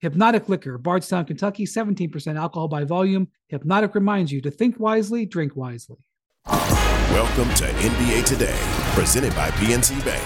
[0.00, 3.28] Hypnotic Liquor, Bardstown, Kentucky, 17% alcohol by volume.
[3.48, 5.98] Hypnotic reminds you to think wisely, drink wisely.
[6.46, 8.58] Welcome to NBA Today,
[8.94, 10.22] presented by PNC Bank.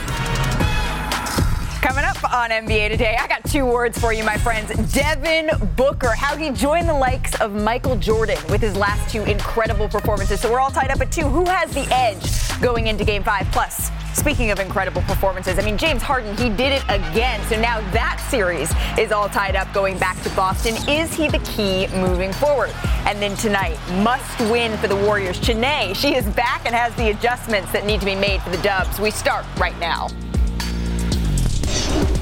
[1.82, 4.70] Coming up on NBA Today, I got two words for you, my friends.
[4.92, 9.88] Devin Booker, how he joined the likes of Michael Jordan with his last two incredible
[9.88, 10.41] performances.
[10.41, 11.27] So we're all tied up at two.
[11.27, 13.50] Who has the edge going into game five?
[13.50, 17.41] Plus, Speaking of incredible performances, I mean, James Harden, he did it again.
[17.48, 20.77] So now that series is all tied up going back to Boston.
[20.88, 22.70] Is he the key moving forward?
[23.06, 25.38] And then tonight, must win for the Warriors.
[25.41, 28.62] Chiney, she is back and has the adjustments that need to be made for the
[28.62, 29.00] Dubs.
[29.00, 30.08] We start right now.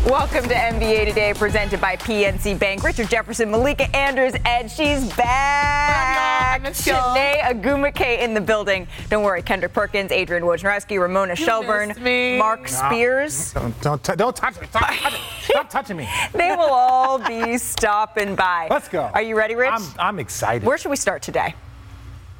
[0.07, 2.83] Welcome to NBA Today, presented by PNC Bank.
[2.83, 6.61] Richard Jefferson, Malika Andrews, and she's back.
[6.75, 8.89] Chiney Ogwumike in the building.
[9.11, 12.37] Don't worry, Kendrick Perkins, Adrian Wojnarowski, Ramona You Shelburne, me.
[12.37, 13.53] Mark Spears.
[13.53, 14.67] Don't don't, t- don't touch me.
[14.67, 16.09] Stop, touch- stop touching me.
[16.33, 18.67] They will all be stopping by.
[18.71, 19.03] Let's go.
[19.15, 19.71] Are you ready, Rich?
[19.73, 20.67] I'm, I'm excited.
[20.67, 21.55] Where should we start today?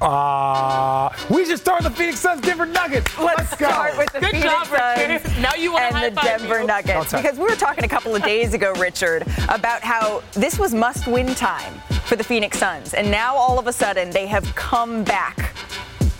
[0.01, 3.17] Uh, we should start with the Phoenix Suns Denver Nuggets.
[3.17, 3.69] Let's, go.
[3.69, 6.67] start with the Good Phoenix job, Suns Now you wanna and the Denver you.
[6.67, 10.73] Nuggets because we were talking a couple of days ago, Richard, about how this was
[10.73, 11.73] must-win time
[12.05, 15.52] for the Phoenix Suns, and now all of a sudden they have come back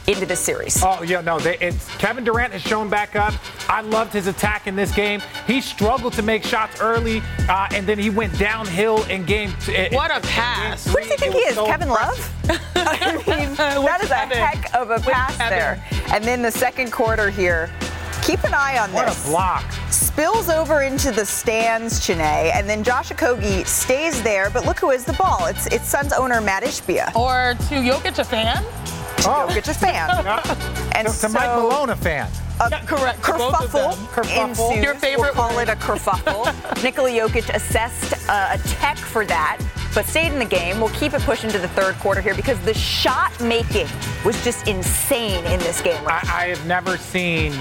[0.07, 0.81] into this series.
[0.83, 1.39] Oh yeah, no.
[1.39, 3.33] They, it's Kevin Durant has shown back up.
[3.69, 5.21] I loved his attack in this game.
[5.47, 9.53] He struggled to make shots early, uh, and then he went downhill in game.
[9.65, 10.85] T- What a pass.
[10.85, 11.55] game Who does he think he is?
[11.55, 11.89] so Kevin.
[11.89, 12.31] Love?
[12.75, 15.83] I mean, that is a heck of a pass there.
[16.11, 17.69] And then the second quarter here.
[18.23, 19.25] Keep an eye on What this.
[19.25, 19.71] What a block.
[19.91, 24.49] spills over into the stands, Chiney, and then Josh Okogie stays there.
[24.49, 25.45] But look who has the ball.
[25.47, 27.13] It's it's Suns owner Matt Ishbia.
[27.17, 28.63] Or to Jokic, a fan?
[29.25, 30.09] Oh, Jokic a fan.
[30.95, 32.29] And to, to so Mike Malone a fan.
[32.59, 33.23] a Yeah, correct.
[33.23, 33.93] To kerfuffle.
[34.07, 34.83] Kerfuffle.
[34.83, 35.69] Your favorite We'll call word.
[35.69, 36.83] it a kerfuffle.
[36.83, 39.59] Nikola Jokic assessed uh, a tech for that,
[39.95, 40.79] but stayed in the game.
[40.79, 43.87] We'll keep it pushing to the third quarter here because the shot making
[44.25, 46.01] was just insane in this game.
[46.05, 47.53] I, I have never seen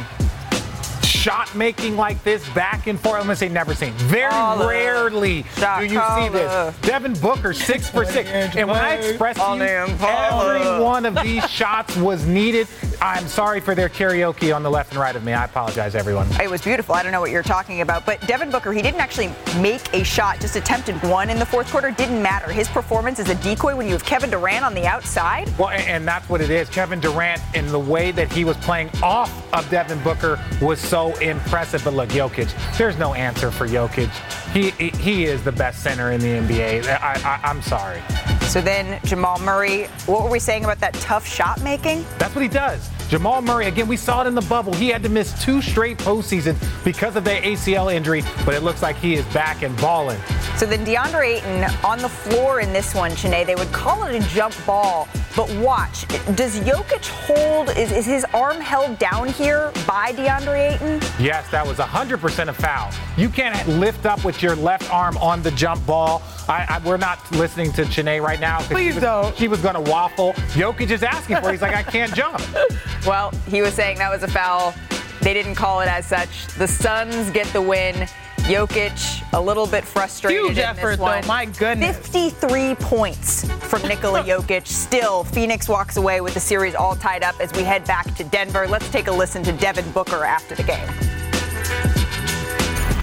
[1.12, 3.16] shot making like this back and forth.
[3.16, 3.92] I'm gonna say never seen.
[3.92, 6.76] Very All rarely do you see this.
[6.80, 11.48] Devin Booker six for six, and when I expressed to you, every one of these
[11.50, 12.66] shots was needed.
[13.00, 15.32] I'm sorry for their karaoke on the left and right of me.
[15.32, 16.26] I apologize, everyone.
[16.40, 16.94] It was beautiful.
[16.94, 19.30] I don't know what you're talking about, but Devin Booker, he didn't actually
[19.60, 21.90] make a shot, just attempted one in the fourth quarter.
[21.90, 22.50] Didn't matter.
[22.52, 25.50] His performance is a decoy when you have Kevin Durant on the outside.
[25.58, 26.68] Well, and, and that's what it is.
[26.68, 31.16] Kevin Durant and the way that he was playing off of Devin Booker was so
[31.18, 31.82] impressive.
[31.84, 34.10] But look, Jokic, there's no answer for Jokic.
[34.52, 36.86] He he, he is the best center in the NBA.
[36.86, 38.02] I, I, I'm sorry.
[38.48, 42.04] So then Jamal Murray, what were we saying about that tough shot making?
[42.18, 42.90] That's what he does.
[43.08, 44.72] Jamal Murray, again, we saw it in the bubble.
[44.72, 48.82] He had to miss two straight postseasons because of the ACL injury, but it looks
[48.82, 50.18] like he is back and balling.
[50.56, 54.14] So then DeAndre Ayton on the floor in this one, Chiney, they would call it
[54.14, 56.06] a jump ball, but watch.
[56.36, 61.00] Does Jokic hold, is, is his arm held down here by DeAndre Ayton?
[61.18, 62.90] Yes, that was 100% a foul.
[63.16, 66.22] You can't lift up with your left arm on the jump ball.
[66.48, 68.58] I, I, we're not listening to Chiney right now.
[68.58, 69.36] 'cause Please she was, don't.
[69.36, 70.32] She was going to waffle.
[70.54, 71.52] Jokic is asking for it.
[71.52, 72.40] He's like, I can't jump.
[73.04, 74.72] Well, he was saying that was a foul.
[75.22, 76.46] They didn't call it as such.
[76.56, 78.06] The Suns get the win.
[78.42, 81.20] Jokic a little bit frustrated Huge in this effort, though.
[81.28, 81.96] My goodness.
[81.96, 84.66] 53 points from Nikola Jokic.
[84.66, 88.24] Still, Phoenix walks away with the series all tied up as we head back to
[88.24, 88.66] Denver.
[88.66, 90.86] Let's take a listen to Devin Booker after the game.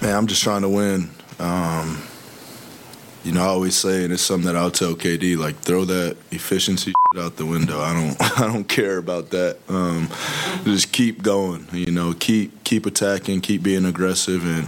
[0.02, 1.10] Man, I'm just trying to win.
[1.40, 2.02] Um,
[3.24, 6.18] you know, I always say, and it's something that I'll tell KD, like throw that
[6.32, 7.80] efficiency out the window.
[7.80, 9.58] I don't, I don't care about that.
[9.70, 10.10] Um,
[10.66, 11.68] just keep going.
[11.72, 14.68] You know, keep keep attacking, keep being aggressive, and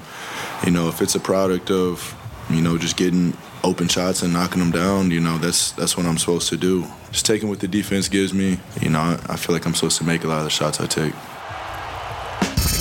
[0.65, 2.15] you know, if it's a product of,
[2.49, 6.05] you know, just getting open shots and knocking them down, you know, that's that's what
[6.05, 6.85] I'm supposed to do.
[7.11, 8.59] Just taking what the defense gives me.
[8.81, 10.85] You know, I, feel like I'm supposed to make a lot of the shots I
[10.85, 11.13] take.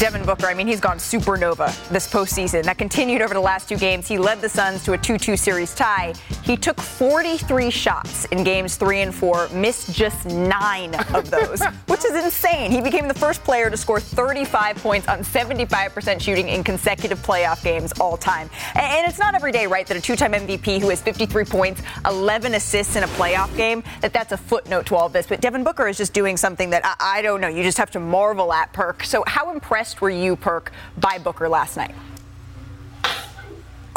[0.01, 2.63] Devin Booker, I mean, he's gone supernova this postseason.
[2.65, 4.09] That continued over the last two games.
[4.09, 6.15] He led the Suns to a 2 2 series tie.
[6.43, 12.07] He took 43 shots in games three and four, missed just nine of those, which
[12.07, 12.71] is insane.
[12.71, 17.63] He became the first player to score 35 points on 75% shooting in consecutive playoff
[17.63, 18.49] games all time.
[18.77, 21.83] And it's not every day, right, that a two time MVP who has 53 points,
[22.07, 25.27] 11 assists in a playoff game, that that's a footnote to all of this.
[25.27, 27.49] But Devin Booker is just doing something that I, I don't know.
[27.49, 29.05] You just have to marvel at, Perk.
[29.05, 31.95] So, how impressed were you, Perk, by Booker last night?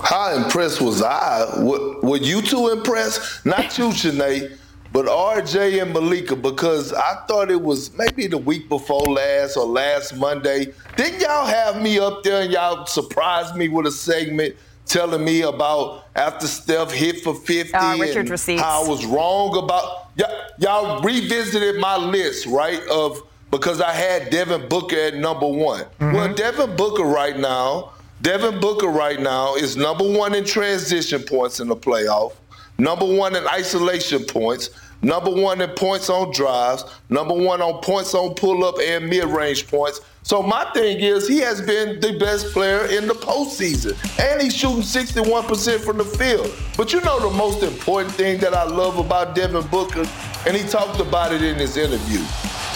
[0.02, 1.62] How impressed was I?
[1.62, 3.46] Were, were you two impressed?
[3.46, 4.58] Not you, Shanae,
[4.92, 9.66] but RJ and Malika, because I thought it was maybe the week before last or
[9.66, 10.74] last Monday.
[10.98, 14.56] Didn't y'all have me up there and y'all surprised me with a segment
[14.86, 18.62] telling me about after Steph hit for 50 uh, Richard and receipts.
[18.62, 22.82] how I was wrong about y- y'all revisited my list, right?
[22.92, 23.22] Of
[23.54, 25.86] because I had Devin Booker at number one.
[26.00, 26.34] Well, mm-hmm.
[26.34, 27.92] Devin Booker right now,
[28.24, 32.34] Devin Booker right now is number one in transition points in the playoff,
[32.80, 34.72] number one in isolation points,
[35.04, 39.26] number one in points on drives, number one on points on pull up and mid
[39.26, 40.02] range points.
[40.24, 43.94] So my thing is he has been the best player in the postseason.
[44.20, 46.52] And he's shooting 61% from the field.
[46.76, 50.06] But you know the most important thing that I love about Devin Booker,
[50.48, 52.26] and he talked about it in his interview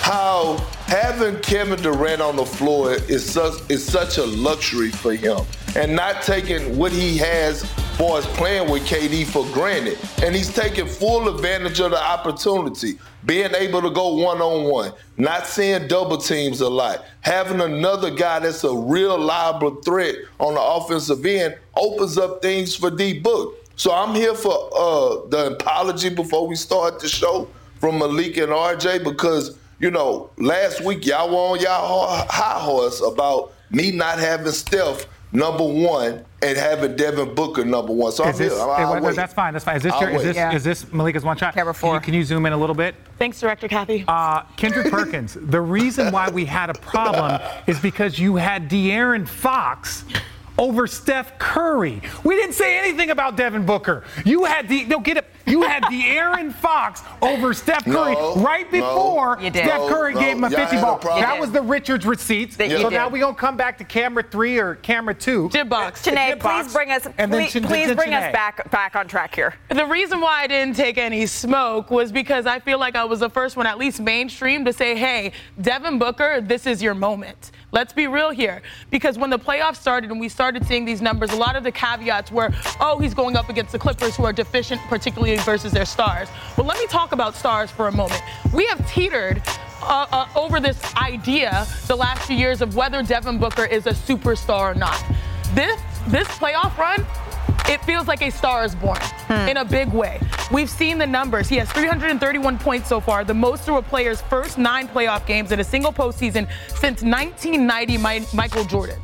[0.08, 0.56] how
[0.86, 5.40] having Kevin Durant on the floor is such is such a luxury for him,
[5.76, 9.98] and not taking what he has for his playing with KD for granted.
[10.24, 14.94] And he's taking full advantage of the opportunity, being able to go one on one,
[15.18, 20.54] not seeing double teams a lot, having another guy that's a real liable threat on
[20.54, 23.56] the offensive end opens up things for D Book.
[23.76, 27.50] So I'm here for uh, the apology before we start the show
[27.82, 33.02] from Malik and RJ because you know, last week y'all were on y'all high horse
[33.02, 38.12] about me not having Steph number one and having Devin Booker number one.
[38.12, 38.62] So I'm Is this, here.
[38.62, 39.16] I'll, I'll it- wait.
[39.16, 39.54] that's fine.
[39.54, 39.76] That's fine.
[39.78, 40.54] Is this your, is this Yeah.
[40.54, 41.54] is this Malika's one shot?
[41.54, 42.00] Camera Can you, four.
[42.00, 42.96] can you zoom in a little bit?
[43.20, 44.06] Thanks, Director Kathy.
[44.08, 45.38] Uh, Kendrick Perkins.
[45.40, 50.06] The reason why we had a problem is because you had De'Aaron Fox
[50.58, 52.02] over Steph Curry.
[52.24, 54.04] We didn't say anything about Devin Booker.
[54.26, 55.26] You had the no get it.
[55.48, 59.66] You had De'Aaron Fox over Steph Curry No, right before You did.
[59.66, 60.20] Steph Curry no.
[60.20, 60.98] gave him a 50 had a ball.
[60.98, 61.22] problem.
[61.24, 62.58] That was the Richards receipts.
[62.58, 65.50] That so now we're gonna come back to camera three or camera two.
[65.50, 66.04] Jib box.
[66.06, 69.54] Janae, please bring us and please, Jan- please bring us back back on track here.
[69.70, 73.22] The reason why I didn't take any smoke was because I feel like I was
[73.22, 77.52] the first one, at least mainstream, to say, hey, Devin Booker, this is your moment.
[77.72, 78.62] Let's be real here.
[78.90, 81.72] Because when the playoffs started and we started seeing these numbers, a lot of the
[81.72, 82.50] caveats were,
[82.80, 86.30] oh, he's going up against the Clippers who are deficient, particularly versus their stars.
[86.56, 88.22] But let me talk about stars for a moment.
[88.54, 89.42] We have teetered
[89.82, 93.92] uh, uh, over this idea the last few years of whether Devin Booker is a
[93.92, 95.04] superstar or not.
[95.54, 97.06] This this playoff run
[97.70, 99.50] it feels like a star is born hmm.
[99.50, 100.20] in a big way.
[100.52, 101.50] We've seen the numbers.
[101.50, 105.52] He has 331 points so far, the most through a player's first nine playoff games
[105.52, 109.00] in a single postseason since 1990 Mi- Michael Jordan.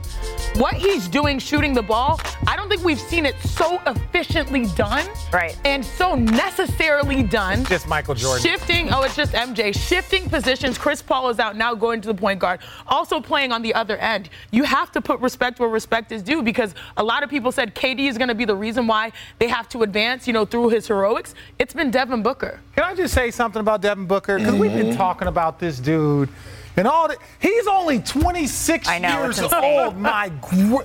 [0.56, 5.04] What he's doing shooting the ball, I don't think we've seen it so efficiently done
[5.32, 5.58] Right.
[5.66, 7.66] and so necessarily done.
[7.66, 8.44] Just Michael Jordan.
[8.44, 9.76] Shifting, oh, it's just MJ.
[9.76, 10.78] Shifting positions.
[10.78, 12.60] Chris Paul is out now going to the point guard.
[12.88, 14.30] Also playing on the other end.
[14.52, 17.74] You have to put respect where respect is due because a lot of people said
[17.74, 20.70] KD is going to be the reason why they have to advance, you know, through
[20.70, 21.36] his heroics.
[21.60, 22.60] It's been Devin Booker.
[22.76, 24.38] Can I just say something about Devin Booker?
[24.38, 24.90] Because we've Mm-hmm.
[24.90, 26.30] been talking about this dude
[26.78, 27.18] and all that.
[27.40, 29.98] He's only 26 I know, years old.
[29.98, 30.84] My gr-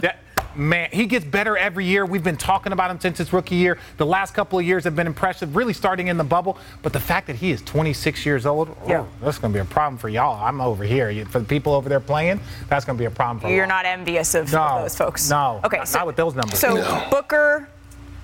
[0.00, 0.20] that,
[0.56, 2.04] man, he gets better every year.
[2.06, 3.78] We've been talking about him since his rookie year.
[3.96, 6.58] The last couple of years have been impressive, really starting in the bubble.
[6.82, 9.00] But the fact that he is 26 years old, Yeah.
[9.00, 10.42] oh, that's going to be a problem for y'all.
[10.44, 11.24] I'm over here.
[11.26, 13.54] For the people over there playing, that's going to be a problem for you.
[13.54, 15.28] You're a not envious of, No, those folks.
[15.30, 15.78] no, Okay.
[15.78, 16.58] not- so, not with those numbers.
[16.58, 17.06] So No.
[17.10, 17.68] Booker,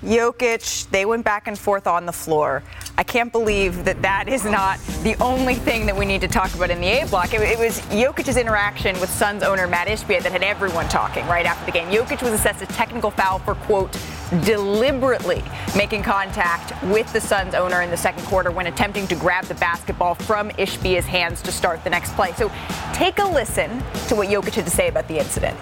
[0.03, 2.61] Jokic, they went back and forth on the floor.
[2.97, 6.53] I can't believe that that is not the only thing that we need to talk
[6.53, 7.33] about in the A block.
[7.33, 11.45] It, it was Jokic's interaction with Suns owner Matt Ishbia that had everyone talking right
[11.45, 11.87] after the game.
[11.87, 13.97] Jokic was assessed a technical foul for quote
[14.43, 15.43] deliberately
[15.75, 19.55] making contact with the Suns owner in the second quarter when attempting to grab the
[19.55, 22.33] basketball from Ishbia's hands to start the next play.
[22.33, 22.51] So
[22.93, 23.69] take a listen
[24.07, 25.57] to what Jokic had to say about the incident.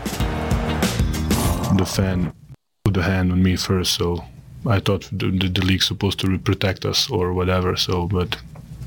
[1.88, 2.34] fan
[2.92, 4.24] put the hand on me first, so
[4.66, 7.76] I thought the, the, the league's supposed to protect us or whatever.
[7.78, 8.38] So, but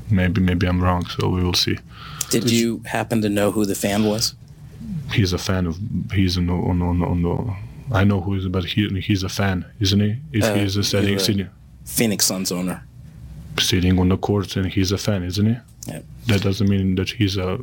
[0.09, 1.05] maybe maybe I'm wrong.
[1.07, 1.77] So we will see.
[2.29, 4.35] Did you happen to know who the fan was?
[5.11, 5.77] He's a fan of.
[6.13, 7.55] He's on on on, on the.
[7.91, 10.15] I know who is, but he he's a fan, isn't he?
[10.31, 11.49] If Uh, he's a sitting he's a- sitting
[11.85, 12.81] Phoenix Suns owner.
[13.59, 15.57] sitting on the court and he's a fan, isn't he?
[15.87, 16.01] Yeah.
[16.27, 17.59] That doesn't mean that he's a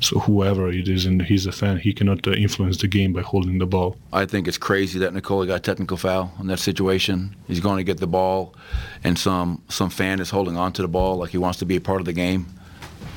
[0.00, 3.22] So whoever it is and he's a fan, he cannot uh, influence the game by
[3.22, 3.96] holding the ball.
[4.12, 7.34] I think it's crazy that Nikola got technical foul in that situation.
[7.46, 8.54] He's going to get the ball,
[9.02, 11.76] and some some fan is holding on to the ball like he wants to be
[11.76, 12.46] a part of the game.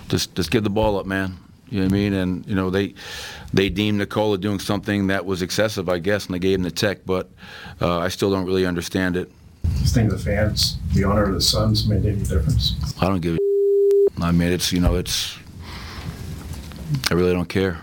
[0.10, 1.38] Just just give the ball up, man.
[1.70, 2.14] You know what I mean?
[2.14, 2.96] And you know they
[3.54, 6.72] they deemed Nikola doing something that was excessive, I guess, and they gave him the
[6.72, 7.06] tech.
[7.06, 7.30] But
[7.80, 9.32] uh, I still don't really understand it.
[9.80, 12.76] Just think the fans, the honor of the Suns made any difference.
[13.00, 13.42] I don't give a
[14.22, 15.38] I mean, it's you know, it's
[17.10, 17.82] I really don't care.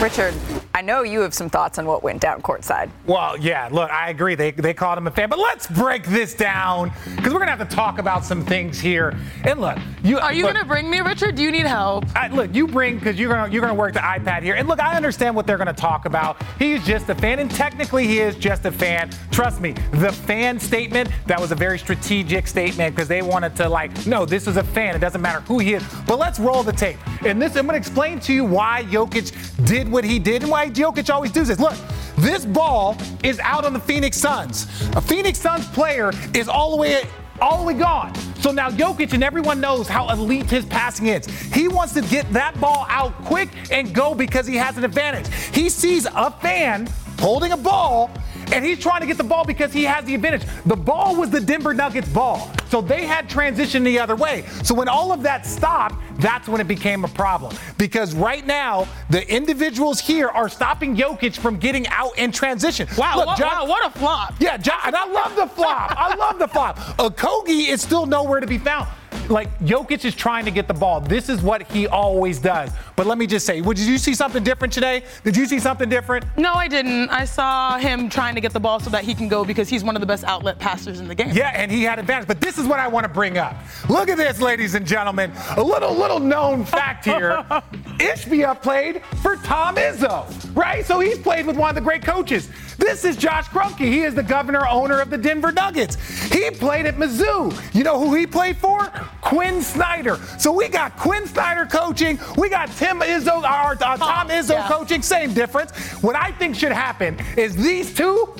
[0.00, 0.34] Richard,
[0.74, 2.90] I know you have some thoughts on what went down courtside.
[3.06, 4.34] Well, yeah, look, I agree.
[4.34, 7.56] They, they called him a fan, but let's break this down because we're going to
[7.56, 9.16] have to talk about some things here.
[9.44, 11.34] And look, you Are you look, going to bring me, Richard?
[11.34, 12.04] Do you need help?
[12.14, 14.54] I, look, you bring because you're gonna you're gonna work the iPad here.
[14.54, 16.42] And look, I understand what they're gonna talk about.
[16.58, 19.10] He's just a fan, and technically he is just a fan.
[19.30, 23.68] Trust me, the fan statement that was a very strategic statement because they wanted to
[23.68, 24.94] like, no, this is a fan.
[24.94, 25.82] It doesn't matter who he is.
[26.06, 26.98] But let's roll the tape.
[27.24, 30.68] And this, I'm gonna explain to you why Jokic did what he did and why
[30.70, 31.58] Jokic always does this.
[31.58, 31.76] Look.
[32.16, 34.66] This ball is out on the Phoenix Suns.
[34.96, 37.02] A Phoenix Suns player is all the way
[37.42, 38.14] all the way gone.
[38.40, 41.26] So now Jokic and everyone knows how elite his passing is.
[41.52, 45.32] He wants to get that ball out quick and go because he has an advantage.
[45.54, 46.88] He sees a fan
[47.18, 48.10] holding a ball
[48.52, 50.42] and he's trying to get the ball because he has the advantage.
[50.66, 52.50] The ball was the Denver Nuggets ball.
[52.68, 54.44] So they had transition the other way.
[54.64, 57.54] So when all of that stopped, that's when it became a problem.
[57.78, 62.88] Because right now, the individuals here are stopping Jokic from getting out in transition.
[62.96, 64.34] Wow, Look, what, John- wow, what a flop.
[64.40, 65.92] yeah, John, and I love the flop.
[65.96, 66.78] I love the flop.
[66.98, 68.88] Okogie is still nowhere to be found.
[69.28, 71.00] Like Jokic is trying to get the ball.
[71.00, 72.70] This is what he always does.
[72.94, 75.02] But let me just say, did you see something different today?
[75.24, 76.24] Did you see something different?
[76.36, 77.10] No, I didn't.
[77.10, 79.84] I saw him trying to get the ball so that he can go because he's
[79.84, 81.30] one of the best outlet passers in the game.
[81.32, 82.28] Yeah, and he had advantage.
[82.28, 83.56] But this is what I want to bring up.
[83.88, 85.32] Look at this, ladies and gentlemen.
[85.56, 87.44] A little little known fact here.
[87.98, 90.84] Ishbia played for Tom Izzo, right?
[90.84, 92.48] So he's played with one of the great coaches.
[92.78, 93.80] This is Josh Kroenke.
[93.80, 95.96] He is the governor owner of the Denver Nuggets.
[96.30, 97.52] He played at Mizzou.
[97.74, 98.86] You know who he played for?
[99.22, 100.18] Quin Snyder.
[100.38, 102.18] So we got Quin Snyder coaching.
[102.36, 104.68] We got Tim Izzo, our, uh, Tom Izzo yeah.
[104.68, 105.02] coaching.
[105.02, 105.72] Same difference.
[106.02, 108.34] What I think should happen is these two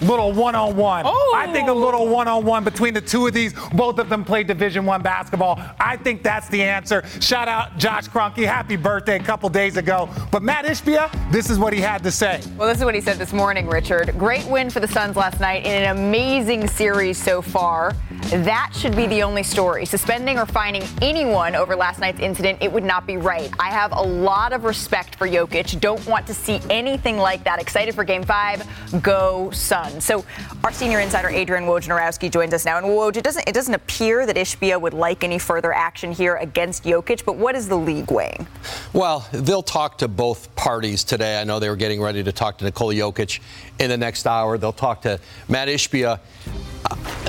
[0.00, 1.04] little one-on-one.
[1.06, 1.34] Oh.
[1.36, 3.52] I think a little one-on-one between the two of these.
[3.72, 5.60] Both of them play Division One basketball.
[5.80, 7.04] I think that's the answer.
[7.20, 8.46] Shout out Josh Kroenke.
[8.46, 10.08] Happy birthday a couple days ago.
[10.30, 12.40] But Matt Ishbia, this is what he had to say.
[12.56, 14.14] Well, this is what he said this morning, Richard.
[14.18, 17.94] Great win for the Suns last night in an amazing series so far.
[18.30, 19.86] That should be the only story.
[19.86, 23.50] Suspending or fining anyone over last night's incident, it would not be right.
[23.60, 25.80] I have a lot of respect for Jokic.
[25.80, 27.60] Don't want to see anything like that.
[27.60, 28.66] Excited for game five.
[29.00, 30.04] Go Suns.
[30.04, 30.24] So
[30.64, 32.78] our senior insider Adrian Wojnarowski joins us now.
[32.78, 36.36] And Woj, it doesn't it doesn't appear that Ishbia would like any further action here
[36.36, 38.46] against Jokic, but what is the league weighing?
[38.92, 41.40] Well, they'll talk to both parties today.
[41.40, 43.40] I know they were getting ready to talk to Nikola Jokic
[43.78, 44.58] in the next hour.
[44.58, 46.18] They'll talk to Matt Ishbia.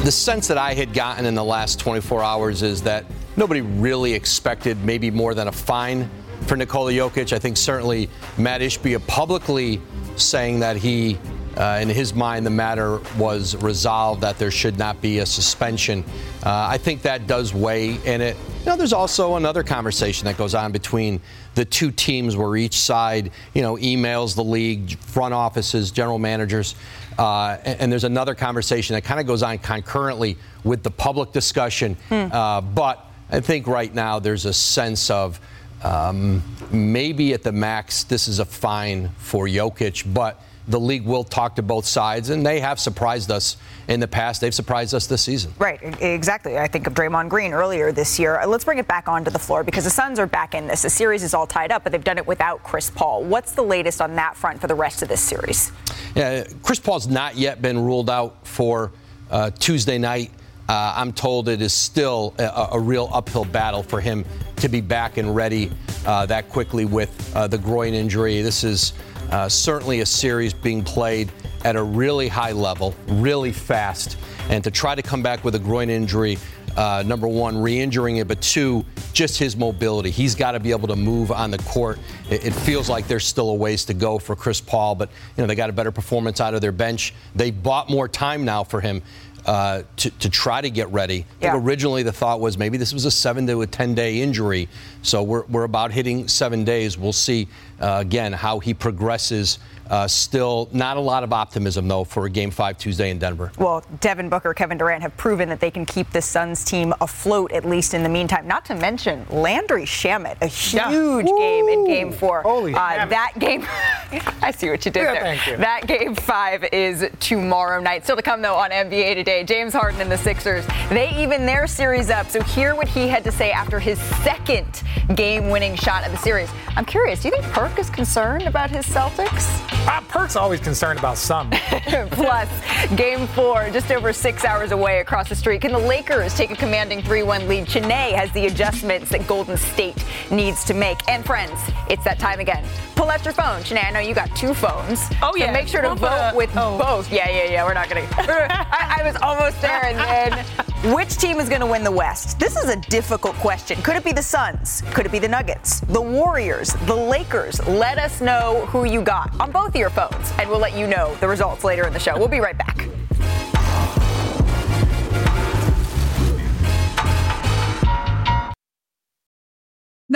[0.04, 4.14] The sense that I had gotten in the last 24 hours is that nobody really
[4.14, 6.10] expected maybe more than a fine
[6.46, 7.34] for Nikola Jokic.
[7.34, 9.82] I think certainly Matt Ishbia publicly
[10.16, 11.18] saying that he,
[11.58, 16.04] uh, in his mind, the matter was resolved, that there should not be a suspension.
[16.44, 18.38] Uh, I think that does weigh in it.
[18.60, 21.22] You know, there's also another conversation that goes on between
[21.56, 26.76] the two teams where each side, you know, emails the league, front offices, general managers.
[27.18, 31.32] Uh, and, and there's another conversation that kind of goes on concurrently with the public
[31.32, 31.98] discussion.
[32.12, 35.40] Uh, but I think right now there's a sense of
[35.84, 41.24] um, maybe at the max this is a fine for Jokic, but the league will
[41.24, 43.58] talk to both sides, and they have surprised us
[43.88, 44.42] in the past.
[44.42, 45.54] They've surprised us this season.
[45.58, 46.58] Right, exactly.
[46.58, 48.40] I think of Draymond Green earlier this year.
[48.40, 50.82] Uh, Let's bring it back onto the floor because the Suns are back in this.
[50.82, 53.24] The series is all tied up, but they've done it without Chris Paul.
[53.24, 55.72] What's the latest on that front for the rest of this series?
[56.16, 58.92] Yeah, Chris Paul's not yet been ruled out for
[59.32, 60.32] uh, Tuesday night.
[60.68, 64.26] Uh, I'm told it is still a, a real uphill battle for him
[64.58, 65.72] to be back and ready
[66.06, 68.42] uh, that quickly with uh, the groin injury.
[68.42, 68.92] This is
[69.32, 71.32] uh, certainly a series being played
[71.64, 74.18] at a really high level, really fast,
[74.50, 76.38] and to try to come back with a groin injury.
[76.76, 80.12] Uh, number one, re-injuring it, but two, just his mobility.
[80.12, 81.98] He's got to be able to move on the court.
[82.30, 85.42] It, it feels like there's still a ways to go for Chris Paul, but you
[85.42, 87.16] know they got a better performance out of their bench.
[87.34, 89.02] They bought more time now for him
[89.48, 91.26] uh, to, to try to get ready.
[91.42, 91.52] I Yeah.
[91.54, 94.68] think originally the thought was maybe this was a seven to a 10 day injury.
[95.02, 96.98] So we're, we're about hitting seven days.
[96.98, 97.48] We'll see
[97.80, 102.30] uh, again how he progresses Uh, still not a lot of optimism, though, for a
[102.30, 103.52] Game 5 Tuesday in Denver.
[103.58, 107.52] Well, Devin Booker, Kevin Durant have proven that they can keep the Suns team afloat,
[107.52, 108.48] at least in the meantime.
[108.48, 111.38] Not to mention Landry Shamet, a huge yeah.
[111.38, 112.42] game in Game 4.
[112.42, 113.66] Holy uh, That game,
[114.42, 115.22] I see what you did yeah, there.
[115.22, 115.58] Thank you.
[115.58, 118.04] That Game 5 is tomorrow night.
[118.04, 119.44] Still to come, though, on NBA Today.
[119.44, 122.30] James Harden and the Sixers, they even their series up.
[122.30, 124.84] So hear what he had to say after his second
[125.16, 126.50] game-winning shot of the series.
[126.76, 129.77] I'm curious, do you think Perk is concerned about his Celtics?
[129.86, 131.50] Uh, Perk's always concerned about some.
[132.12, 132.50] Plus,
[132.96, 135.62] game four, just over six hours away across the street.
[135.62, 137.68] Can the Lakers take a commanding 3 1 lead?
[137.68, 140.98] Chiney has the adjustments that Golden State needs to make.
[141.10, 142.64] And friends, it's that time again.
[142.98, 143.64] Pull out your phone.
[143.64, 145.08] Chiney, I know you got two phones.
[145.22, 145.48] Oh, yeah.
[145.48, 146.80] So make sure to vote with oh.
[146.80, 147.12] both.
[147.12, 147.64] Yeah, yeah, yeah.
[147.64, 148.16] We're not going to.
[148.20, 149.86] I was almost there.
[149.86, 152.40] And then, which team is going to win the West?
[152.40, 153.80] This is a difficult question.
[153.84, 154.82] Could it be the Suns?
[154.96, 155.82] Could it be the Nuggets?
[155.82, 156.74] The Warriors?
[156.88, 157.66] The Lakers?
[157.68, 160.88] Let us know who you got on both of your phones, and we'll let you
[160.88, 162.18] know the results later in the show.
[162.18, 162.88] We'll be right back.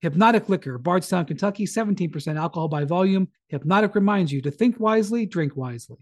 [0.00, 3.28] Hypnotic Liquor, Bardstown, Kentucky, 17% alcohol by volume.
[3.48, 5.98] Hypnotic reminds you to think wisely, drink wisely.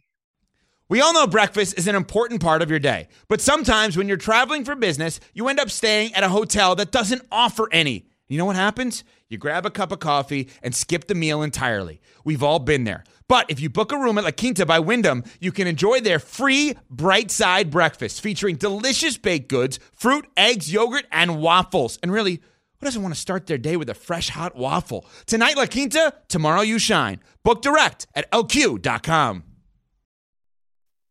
[0.88, 4.16] We all know breakfast is an important part of your day, but sometimes when you're
[4.18, 8.06] traveling for business, you end up staying at a hotel that doesn't offer any.
[8.28, 9.04] You know what happens?
[9.28, 12.00] You grab a cup of coffee and skip the meal entirely.
[12.24, 13.04] We've all been there.
[13.28, 16.18] But if you book a room at La Quinta by Wyndham, you can enjoy their
[16.18, 21.98] free bright side breakfast featuring delicious baked goods, fruit, eggs, yogurt, and waffles.
[22.02, 22.42] And really,
[22.81, 25.07] who doesn't want to start their day with a fresh hot waffle?
[25.26, 27.21] Tonight, La Quinta, tomorrow, you shine.
[27.43, 29.45] Book direct at lq.com.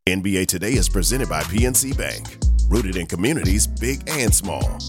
[0.07, 4.79] NBA Today is presented by PNC Bank, rooted in communities big and small.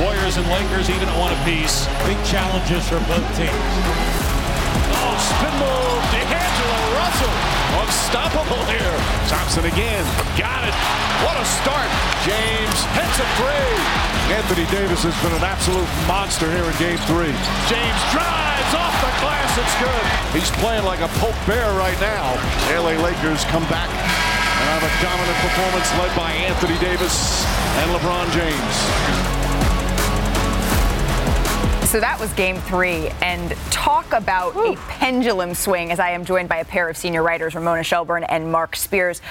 [0.00, 1.86] Warriors and Lakers even at one apiece.
[2.06, 3.50] Big challenges for both teams.
[4.96, 6.23] Oh, spin move.
[7.84, 8.96] Unstoppable here.
[9.28, 10.04] Thompson again.
[10.40, 10.72] Got it.
[11.20, 11.90] What a start.
[12.24, 13.76] James hits a three.
[14.32, 17.36] Anthony Davis has been an absolute monster here in game three.
[17.68, 19.52] James drives off the glass.
[19.60, 20.04] It's good.
[20.32, 22.32] He's playing like a Pope Bear right now.
[22.72, 27.44] LA Lakers come back and have a dominant performance led by Anthony Davis
[27.84, 29.53] and LeBron James.
[31.94, 33.06] So that was game three.
[33.22, 34.72] And talk about Ooh.
[34.72, 38.24] a pendulum swing as I am joined by a pair of senior writers, Ramona Shelburne
[38.24, 39.22] and Mark Spears.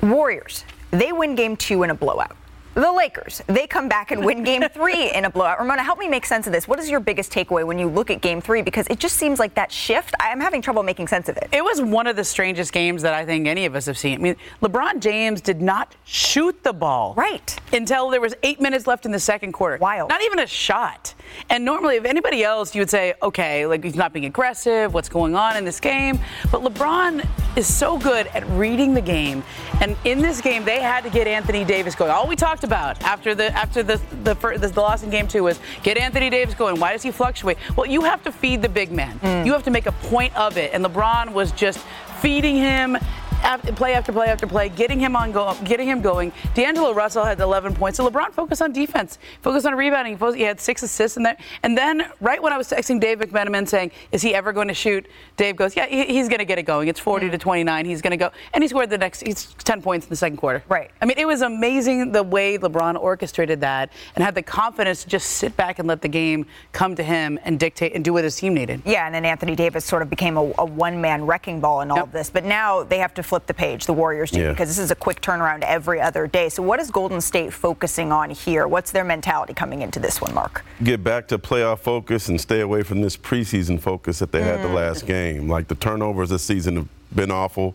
[0.00, 2.36] Warriors, they win game two in a blowout.
[2.76, 5.58] The Lakers, they come back and win game three in a blowout.
[5.58, 6.68] Ramona, help me make sense of this.
[6.68, 8.60] What is your biggest takeaway when you look at game three?
[8.60, 11.48] Because it just seems like that shift, I'm having trouble making sense of it.
[11.52, 14.18] It was one of the strangest games that I think any of us have seen.
[14.18, 17.14] I mean, LeBron James did not shoot the ball.
[17.16, 17.58] Right.
[17.72, 19.78] Until there was eight minutes left in the second quarter.
[19.78, 20.10] Wild.
[20.10, 21.14] Not even a shot.
[21.48, 25.08] And normally, if anybody else, you would say, okay, like he's not being aggressive, what's
[25.08, 26.18] going on in this game?
[26.52, 29.42] But LeBron is so good at reading the game.
[29.80, 32.10] And in this game, they had to get Anthony Davis going.
[32.10, 35.44] All we talked about after the after the the, the, the loss in game two
[35.44, 36.78] was get Anthony Davis going.
[36.78, 37.56] Why does he fluctuate?
[37.76, 39.18] Well, you have to feed the big man.
[39.20, 39.46] Mm.
[39.46, 40.74] You have to make a point of it.
[40.74, 41.78] And LeBron was just
[42.20, 42.98] feeding him
[43.42, 46.32] play after play after play, getting him on go, getting him going.
[46.54, 47.96] D'Angelo Russell had 11 points.
[47.96, 50.18] So LeBron focused on defense, focused on rebounding.
[50.34, 51.36] He had six assists in there.
[51.62, 54.74] And then right when I was texting Dave McMenamin saying, "Is he ever going to
[54.74, 56.88] shoot?" Dave goes, "Yeah, he's going to get it going.
[56.88, 57.40] It's 40 to mm.
[57.40, 57.84] 29.
[57.84, 59.20] He's going to go." And he scored the next.
[59.20, 60.62] He's 10 points in the second quarter.
[60.68, 60.90] Right.
[61.00, 65.08] I mean, it was amazing the way LeBron orchestrated that and had the confidence to
[65.08, 68.24] just sit back and let the game come to him and dictate and do what
[68.24, 68.82] his team needed.
[68.84, 71.98] Yeah, and then Anthony Davis sort of became a, a one-man wrecking ball in all
[71.98, 72.06] yep.
[72.06, 72.30] of this.
[72.30, 73.86] But now they have to flip the page.
[73.86, 74.50] The Warriors do yeah.
[74.50, 76.48] because this is a quick turnaround every other day.
[76.48, 78.66] So, what is Golden State focusing on here?
[78.68, 80.64] What's their mentality coming into this one, Mark?
[80.82, 84.44] Get back to playoff focus and stay away from this preseason focus that they mm.
[84.44, 84.74] had the mm.
[84.74, 85.48] last game.
[85.48, 87.74] Like the turnovers this season have been awful,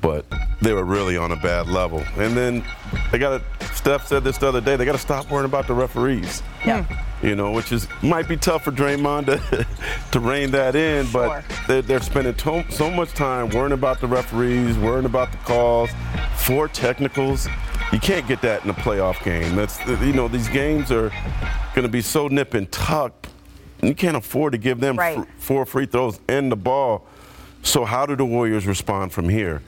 [0.00, 0.24] but
[0.62, 2.02] they were really on a bad level.
[2.16, 2.64] And then
[3.12, 5.66] they got to, Steph said this the other day, they got to stop worrying about
[5.66, 6.42] the referees.
[6.64, 6.86] Yeah.
[7.22, 9.66] You know, which is might be tough for Draymond to,
[10.12, 11.58] to rein that in, but sure.
[11.68, 15.90] they're, they're, spending to, so much time worrying about the referees, worrying about the calls,
[16.36, 17.46] four technicals.
[17.92, 19.54] You can't get that in a playoff game.
[19.54, 21.10] That's you know these games are
[21.74, 23.28] going to be so nip and tuck.
[23.82, 25.18] You can't afford to give them right.
[25.18, 27.06] f- four free throws and the ball
[27.62, 29.62] So, how do the Warriors respond from here?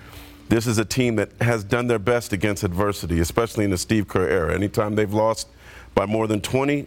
[0.49, 4.07] This is a team that has done their best against adversity, especially in the Steve
[4.07, 4.55] Kerr era.
[4.55, 5.49] Anytime they've lost
[5.95, 6.87] by more than 20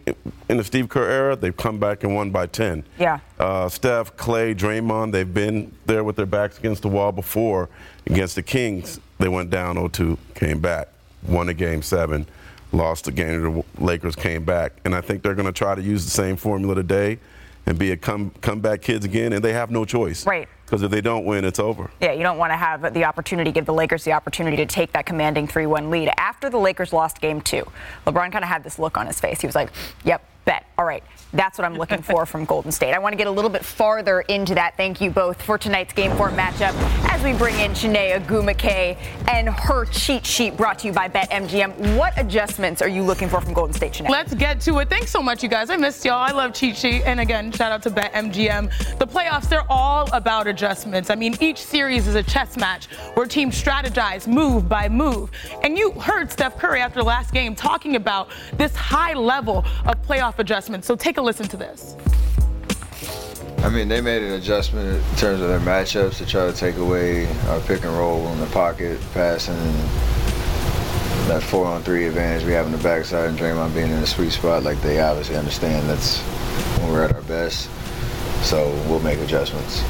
[0.49, 2.83] in the Steve Kerr era, they've come back and won by 10.
[2.99, 3.19] Yeah.
[3.39, 7.69] Uh, Steph, Clay, Draymond, they've been there with their backs against the wall before.
[8.07, 10.89] Against the Kings, they went down 0-2, came back,
[11.27, 12.25] won a game seven,
[12.71, 14.73] lost a game the Lakers, came back.
[14.85, 17.19] And I think they're going to try to use the same formula today
[17.65, 20.25] and be a come comeback kids again, and they have no choice.
[20.25, 20.47] Right.
[20.75, 21.89] Because if they don't win, it's over.
[22.01, 24.91] Yeah, you don't want to have the opportunity, give the Lakers the opportunity to take
[24.91, 26.11] that commanding 3 1 lead.
[26.17, 27.65] After the Lakers lost game two,
[28.05, 29.39] LeBron kind of had this look on his face.
[29.39, 29.69] He was like,
[30.03, 30.65] yep, bet.
[30.77, 31.03] All right.
[31.33, 32.93] That's what I'm looking for from Golden State.
[32.93, 34.77] I want to get a little bit farther into that.
[34.77, 36.73] Thank you both for tonight's Game 4 matchup
[37.09, 41.97] as we bring in Chiney Ogwumike and her cheat sheet brought to you by BetMGM.
[41.97, 44.09] What adjustments are you looking for from Golden State, Chiney?
[44.09, 44.89] Let's get to it.
[44.89, 45.69] Thanks so much, you guys.
[45.69, 46.19] I missed y'all.
[46.19, 47.03] I love cheat sheet.
[47.03, 48.97] And again, shout out to BetMGM.
[48.97, 51.09] The playoffs, they're all about adjustments.
[51.09, 55.31] I mean, each series is a chess match where teams strategize move by move.
[55.63, 60.01] And you heard Steph Curry after the last game talking about this high level of
[60.03, 60.87] playoff adjustments.
[60.87, 61.95] So take a listen to this.
[63.59, 66.77] I mean, they made an adjustment in terms of their matchups to try to take
[66.77, 69.55] away our pick and roll in the pocket, passing,
[71.27, 74.07] that four on three advantage we have in the backside, and Draymond being in the
[74.07, 74.61] sweet spot.
[74.61, 76.19] Like they obviously understand that's
[76.79, 77.69] when we're at our best.
[78.43, 79.81] So we'll make adjustments.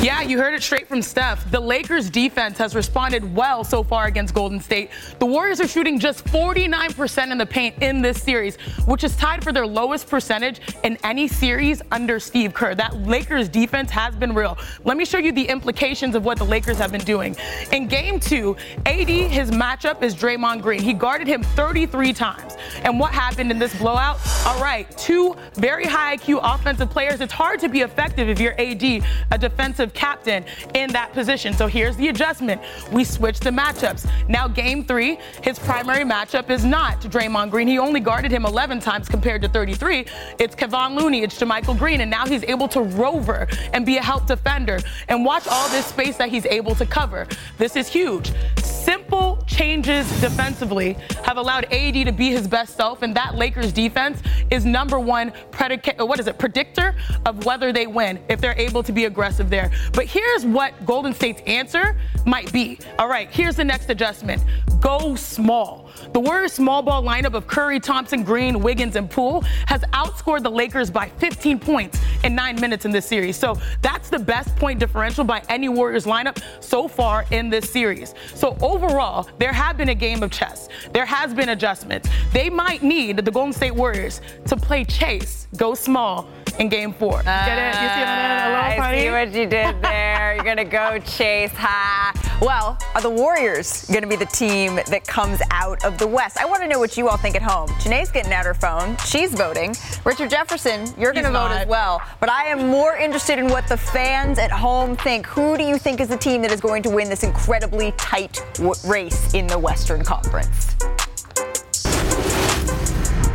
[0.00, 1.50] Yeah, you heard it straight from Steph.
[1.50, 4.90] The Lakers defense has responded well so far against Golden State.
[5.18, 8.54] The Warriors are shooting just 49% in the paint in this series,
[8.86, 12.76] which is tied for their lowest percentage in any series under Steve Kerr.
[12.76, 14.56] That Lakers defense has been real.
[14.84, 17.34] Let me show you the implications of what the Lakers have been doing.
[17.72, 18.56] In game two,
[18.86, 20.80] AD, his matchup is Draymond Green.
[20.80, 22.56] He guarded him 33 times.
[22.84, 24.20] And what happened in this blowout?
[24.46, 27.20] All right, two very high IQ offensive players.
[27.20, 31.54] It's hard to be effective if you're AD, a defensive captain in that position.
[31.54, 32.60] So here's the adjustment.
[32.92, 34.08] We switch the matchups.
[34.28, 37.68] Now, game three, his primary matchup is not Draymond Green.
[37.68, 40.06] He only guarded him 11 times compared to 33.
[40.38, 44.02] It's Kevon Looney, it's JaMychal Green, and now he's able to rover and be a
[44.02, 44.78] help defender.
[45.08, 47.26] And watch all this space that he's able to cover.
[47.56, 48.32] This is huge.
[48.62, 54.22] Simple changes defensively have allowed AD to be his best self, and that Lakers defense
[54.50, 55.98] is number one predicate.
[55.98, 56.38] What is it?
[56.38, 56.96] Predictor
[57.26, 59.70] of whether they win if they're able to be aggressive there.
[59.92, 62.78] But here's what Golden State's answer might be.
[62.98, 64.42] All right, here's the next adjustment
[64.80, 65.87] go small.
[66.12, 70.50] The Warriors' small ball lineup of Curry, Thompson, Green, Wiggins, and Poole has outscored the
[70.50, 73.36] Lakers by 15 points in nine minutes in this series.
[73.36, 78.14] So that's the best point differential by any Warriors lineup so far in this series.
[78.34, 80.68] So overall, there have been a game of chess.
[80.92, 82.08] There has been adjustments.
[82.32, 87.22] They might need the Golden State Warriors to play chase, go small in game four.
[87.24, 87.66] Ah, get it?
[87.68, 88.80] You see what I did?
[88.80, 90.34] I see what you did there.
[90.34, 91.52] You're gonna go chase.
[91.54, 92.12] Ha.
[92.42, 96.36] Well, are the Warriors gonna be the team that comes out of the West?
[96.36, 97.68] I want to know what you all think at home.
[97.80, 98.96] Janae's getting out her phone.
[99.06, 99.74] She's voting.
[100.04, 101.62] Richard Jefferson, you're gonna vote not.
[101.62, 102.02] as well.
[102.20, 105.26] But I am more interested in what the fans at home think.
[105.26, 108.42] Who do you think is the team that is going to win this incredibly tight
[108.54, 110.74] w- race in the Western Conference?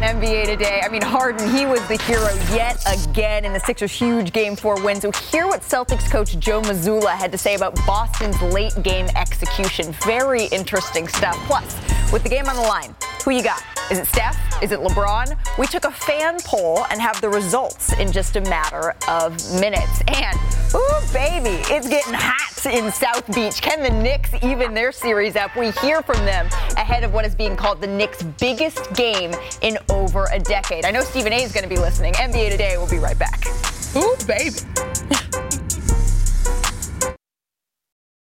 [0.03, 0.81] NBA today.
[0.83, 4.83] I mean, Harden, he was the hero yet again in the Sixers' huge Game 4
[4.83, 4.99] win.
[4.99, 9.93] So hear what Celtics coach Joe Mazzulla had to say about Boston's late game execution.
[10.03, 11.37] Very interesting stuff.
[11.47, 11.73] Plus,
[12.11, 13.63] with the game on the line, who you got?
[13.89, 14.37] Is it Steph?
[14.61, 15.37] Is it LeBron?
[15.57, 20.01] We took a fan poll and have the results in just a matter of minutes.
[20.07, 20.37] And,
[20.75, 23.61] ooh, baby, it's getting hot in South Beach.
[23.61, 25.55] Can the Knicks even their series up?
[25.55, 26.47] We hear from them
[26.77, 30.85] ahead of what is being called the Knicks' biggest game in over a decade.
[30.85, 32.13] I know Stephen A is going to be listening.
[32.13, 33.45] NBA Today we'll be right back.
[33.95, 35.19] Ooh, baby.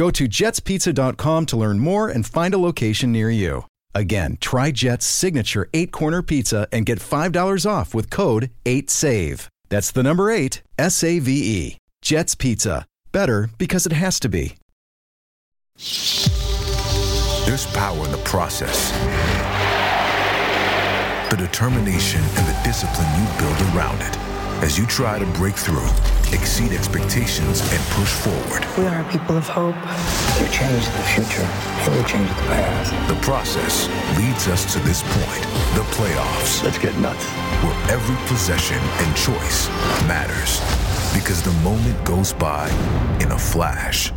[0.00, 3.66] Go to jetspizza.com to learn more and find a location near you.
[3.94, 9.46] Again, try Jet's signature eight corner pizza and get $5 off with code 8SAVE.
[9.68, 11.76] That's the number eight, S A V E.
[12.00, 12.86] Jet's Pizza.
[13.12, 14.56] Better because it has to be.
[17.44, 18.92] There's power in the process,
[21.28, 24.16] the determination and the discipline you build around it.
[24.64, 25.90] As you try to break through,
[26.32, 28.66] exceed expectations, and push forward.
[28.76, 29.76] We are a people of hope.
[30.40, 31.48] You change the future,
[31.86, 33.08] and you change the past.
[33.08, 33.88] The process
[34.18, 35.42] leads us to this point
[35.74, 36.62] the playoffs.
[36.64, 37.24] Let's get nuts.
[37.62, 39.68] Where every possession and choice
[40.06, 40.60] matters.
[41.14, 42.68] Because the moment goes by
[43.20, 44.12] in a flash.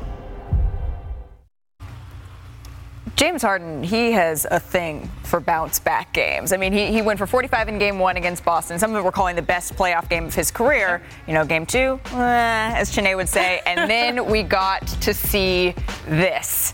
[3.16, 6.52] James Harden, he has a thing for bounce back games.
[6.52, 8.80] I mean, he, he went for 45 in game one against Boston.
[8.80, 11.02] Some of it were calling the best playoff game of his career.
[11.28, 13.62] You know, game two, eh, as Chiney would say.
[13.68, 15.76] And then we got to see
[16.08, 16.72] this.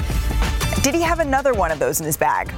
[0.82, 2.54] Did he have another one of those in his bag?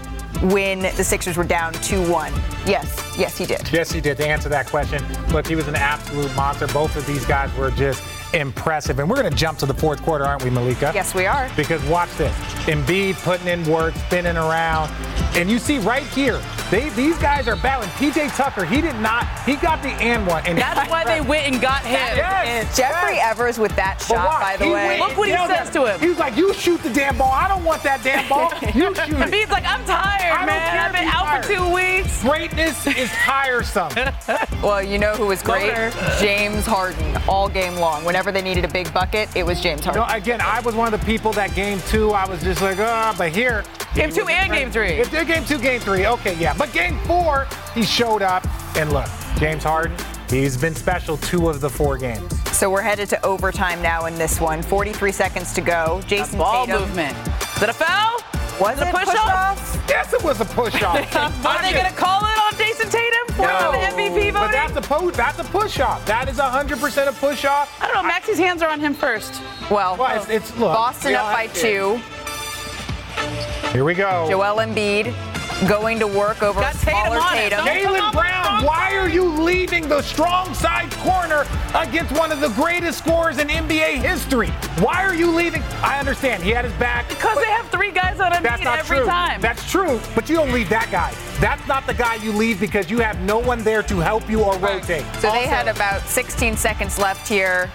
[0.46, 2.32] when the Sixers were down 2-1?
[2.68, 3.72] Yes, yes, he did.
[3.72, 4.18] Yes, he did.
[4.18, 6.66] To answer that question, look, he was an absolute monster.
[6.68, 8.02] Both of these guys were just
[8.34, 9.00] impressive.
[9.00, 10.92] And we're going to jump to the fourth quarter, aren't we, Malika?
[10.94, 11.50] Yes, we are.
[11.56, 12.36] Because watch this.
[12.66, 14.92] Embiid putting in work, spinning around.
[15.36, 16.42] And you see right here,
[16.72, 17.90] they, these guys are battling.
[17.90, 20.46] PJ Tucker, he did not, he got the and one.
[20.48, 21.92] And That's why they went and got him.
[21.92, 23.32] Yes, Jeffrey yes.
[23.32, 24.88] Evers with that shot, watch, by the way.
[24.88, 26.00] went Look what he and says yelled to him.
[26.00, 27.32] He was like, you shoot the damn ball.
[27.32, 28.52] I don't want that damn ball.
[28.72, 29.32] You shoot it.
[29.32, 30.80] Embiid's like, I'm tired, I man.
[30.80, 31.46] I've been out tired.
[31.46, 32.22] for two weeks.
[32.24, 33.92] Greatness is tiresome.
[34.62, 35.74] Well, you know who was great?
[36.20, 38.06] James Harden all game long.
[38.06, 40.04] Whenever they needed a big bucket, it was James Harden.
[40.08, 42.78] No, again, I was one of the people that game two, I was just like,
[42.78, 43.64] ah, but here.
[43.96, 44.88] Game two and game three.
[44.92, 46.54] If they're game two, game three, okay, yeah.
[46.58, 48.46] But game four, he showed up.
[48.78, 49.98] And look, James Harden,
[50.30, 52.40] he's been special two of the four games.
[52.58, 54.62] So we're headed to overtime now in this one.
[54.62, 56.00] 43 seconds to go.
[56.08, 56.38] Jayson Tatum.
[56.40, 56.82] Ball Tatum.
[56.82, 57.18] movement.
[57.58, 58.20] Is it a foul?
[58.62, 59.86] Was it a push off?
[59.90, 60.96] Yes, it was a push off.
[61.46, 64.34] Are they going to call it on Jayson Tatum for No, the MVP voting?
[64.34, 66.06] But that's a, po- that's a push off.
[66.06, 67.76] That is 100% a push off.
[67.82, 68.04] I don't know.
[68.04, 69.42] Maxey's hands are on him first.
[69.72, 70.76] Well, Well, it's, it's look.
[70.76, 72.00] Boston up by honest two.
[73.72, 74.28] Here we go.
[74.30, 75.16] Joel Embiid
[75.68, 77.34] going to work over Got a smaller Tatum on.
[77.34, 77.66] Tatum.
[77.66, 83.00] Jaylen Brown, why are you leaving the strong side corner against one of the greatest
[83.00, 84.50] scorers in NBA history?
[84.80, 85.62] Why are you leaving?
[85.82, 87.08] I understand he had his back.
[87.10, 89.06] Because they have three guys on Embiid that's not every true.
[89.06, 89.42] time.
[89.42, 91.14] That's true, but you don't leave that guy.
[91.40, 94.44] That's not the guy you leave because you have no one there to help you
[94.44, 95.06] or rotate.
[95.20, 97.70] So they had about 16 seconds left here.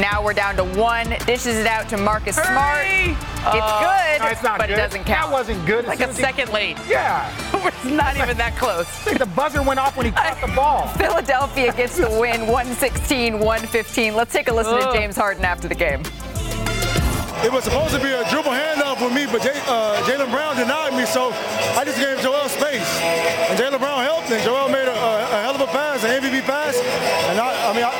[0.00, 1.08] Now we're down to one.
[1.26, 2.48] Dishes it out to Marcus Smart.
[2.84, 3.10] Hurry!
[3.12, 4.74] It's Uh, good, No, it's not but good.
[4.78, 5.30] it doesn't count.
[5.30, 5.86] That wasn't good.
[5.86, 6.76] Like a as he- second late.
[6.88, 7.30] Yeah.
[7.64, 8.86] It's not even that close.
[9.06, 10.88] I think the buzzer went off when he caught the ball.
[10.98, 14.14] Philadelphia gets the win 116 115.
[14.16, 14.94] Let's take a listen to Ugh.
[14.94, 16.02] James Harden after the game.
[17.44, 20.56] It was supposed to be a dribble handoff with me, but Jay, uh, Jaylen Brown
[20.56, 21.28] denied me, so
[21.76, 22.88] I just gave Joel space.
[23.02, 26.22] And Jaylen Brown helped, and Joel made a, a, a hell of a pass, an
[26.22, 26.76] MVP pass.
[27.28, 27.92] And I, I mean, I,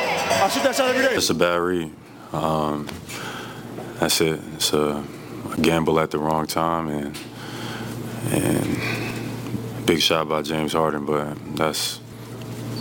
[0.44, 1.14] I shoot that shot every day.
[1.14, 1.90] It's a bad read.
[2.32, 2.86] Um,
[3.98, 4.38] that's it.
[4.52, 5.02] It's a,
[5.50, 7.18] a gamble at the wrong time, and
[8.30, 11.98] and big shot by James Harden, but that's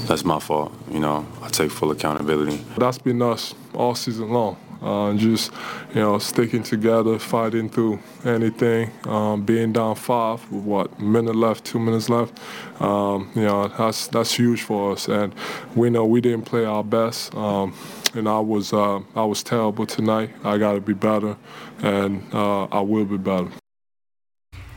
[0.08, 0.73] that's my fault.
[0.91, 2.58] You know, I take full accountability.
[2.78, 4.58] That's been us all season long.
[4.84, 5.52] Uh, just
[5.93, 8.91] you know, sticking together, fighting through anything.
[9.06, 12.39] Um, being down five with what minute left, two minutes left.
[12.82, 15.34] Um, you know, that's that's huge for us, and
[15.76, 17.34] we know we didn't play our best.
[17.36, 17.74] Um,
[18.13, 20.32] and I was uh, I was terrible tonight.
[20.43, 21.38] I got to be better,
[21.82, 23.50] and uh, I will be better.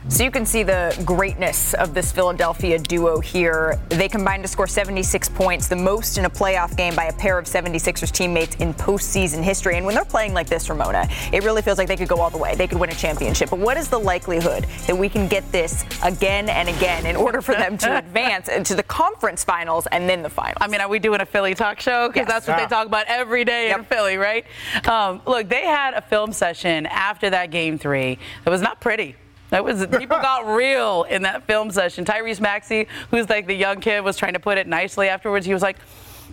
[0.09, 3.77] So you can see the greatness of this Philadelphia duo here.
[3.89, 7.37] They combined to score 76 points, the most in a playoff game by a pair
[7.37, 9.75] of 76ers teammates in postseason history.
[9.75, 12.29] And when they're playing like this, Ramona, it really feels like they could go all
[12.29, 12.55] the way.
[12.55, 13.49] They could win a championship.
[13.49, 17.41] But what is the likelihood that we can get this again and again in order
[17.41, 20.57] for them to advance to the conference finals and then the finals?
[20.61, 22.07] I mean, are we doing a Philly talk show?
[22.07, 22.27] Because Yes.
[22.29, 22.65] that's what Yeah.
[22.65, 24.45] they talk about every day in Philly, right?
[24.87, 29.15] Um, look, they had a film session after that game three that was not pretty.
[29.49, 32.05] That was people got real in that film session.
[32.05, 35.45] Tyrese Maxey, who's like the young kid, was trying to put it nicely afterwards.
[35.45, 35.77] He was like,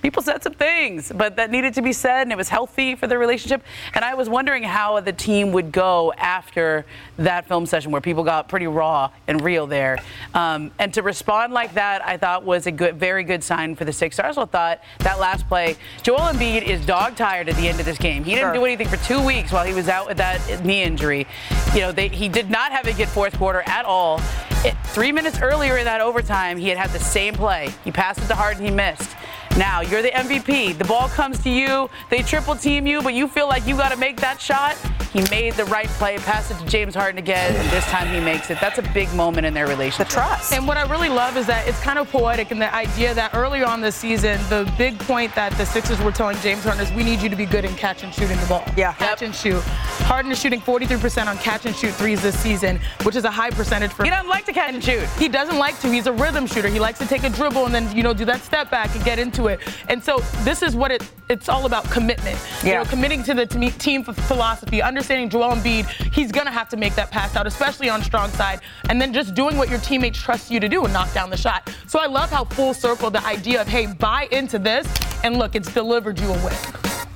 [0.04, 3.06] people said some things, but that needed to be said, and it was healthy for
[3.06, 3.62] the relationship.
[3.94, 6.84] And I was wondering how the team would go after
[7.16, 9.96] that film session where people got pretty raw and real there.
[10.34, 13.86] Um, and to respond like that, I thought was a good, very good sign for
[13.86, 14.20] the Sixers.
[14.22, 17.86] I also thought that last play, Joel Embiid is dog tired at the end of
[17.86, 18.24] this game.
[18.24, 18.54] He didn't Sure.
[18.56, 21.26] do anything for two weeks while he was out with that knee injury.
[21.72, 24.20] You know, they, he did not have a good fourth quarter at all.
[24.66, 27.70] It, three minutes earlier in that overtime, he had had the same play.
[27.84, 29.16] He passed it to Harden, he missed.
[29.58, 30.76] Now you're the MVP.
[30.76, 31.88] The ball comes to you.
[32.10, 34.76] They triple team you, but you feel like you got to make that shot.
[35.12, 38.18] He made the right play, passed it to James Harden again, and this time he
[38.18, 38.58] makes it.
[38.60, 40.08] That's a big moment in their relationship.
[40.08, 40.52] The trust.
[40.52, 43.32] And what I really love is that it's kind of poetic in the idea that
[43.32, 46.90] earlier on this season, the big point that the Sixers were telling James Harden is
[46.90, 48.64] we need you to be good in catch and shooting the ball.
[48.76, 48.92] Yeah.
[48.94, 49.62] Catch and shoot.
[49.62, 53.50] Harden is shooting 43% on catch and shoot threes this season, which is a high
[53.50, 55.08] percentage for He doesn't like to catch and shoot.
[55.10, 55.92] He doesn't like to.
[55.92, 56.66] He's a rhythm shooter.
[56.66, 59.04] He likes to take a dribble and then, you know, do that step back and
[59.04, 59.60] get into it.
[59.88, 62.38] And so this is what it it's all about commitment.
[62.62, 62.78] You Yeah.
[62.82, 66.68] know, committing to the te- team f- philosophy, understanding Joel Embiid, he's going to have
[66.68, 69.78] to make that pass out, especially on strong side, and then just doing what your
[69.78, 71.70] teammates trust you to do and knock down the shot.
[71.86, 74.86] So I love how full circle the idea of, hey, buy into this,
[75.24, 76.54] and look, it's delivered you a win.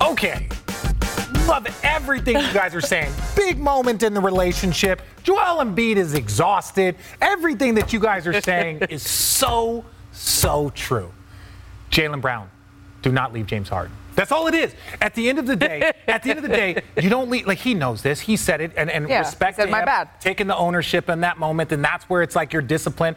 [0.00, 0.48] Okay.
[1.46, 3.12] Love everything you guys are saying.
[3.36, 5.02] Big moment in the relationship.
[5.22, 6.96] Joel Embiid is exhausted.
[7.20, 11.10] Everything that you guys are saying is so, so true.
[11.98, 12.48] Jaylen Brown,
[13.02, 13.94] do not leave James Harden.
[14.14, 14.74] That's all it is.
[15.00, 17.46] At the end of the day, at the end of the day, you don't leave.
[17.46, 18.20] Like he knows this.
[18.20, 21.20] He said it, and, and Yeah, respect said, "My him, bad." taking the ownership in
[21.20, 23.16] that moment, and that's where it's like your discipline.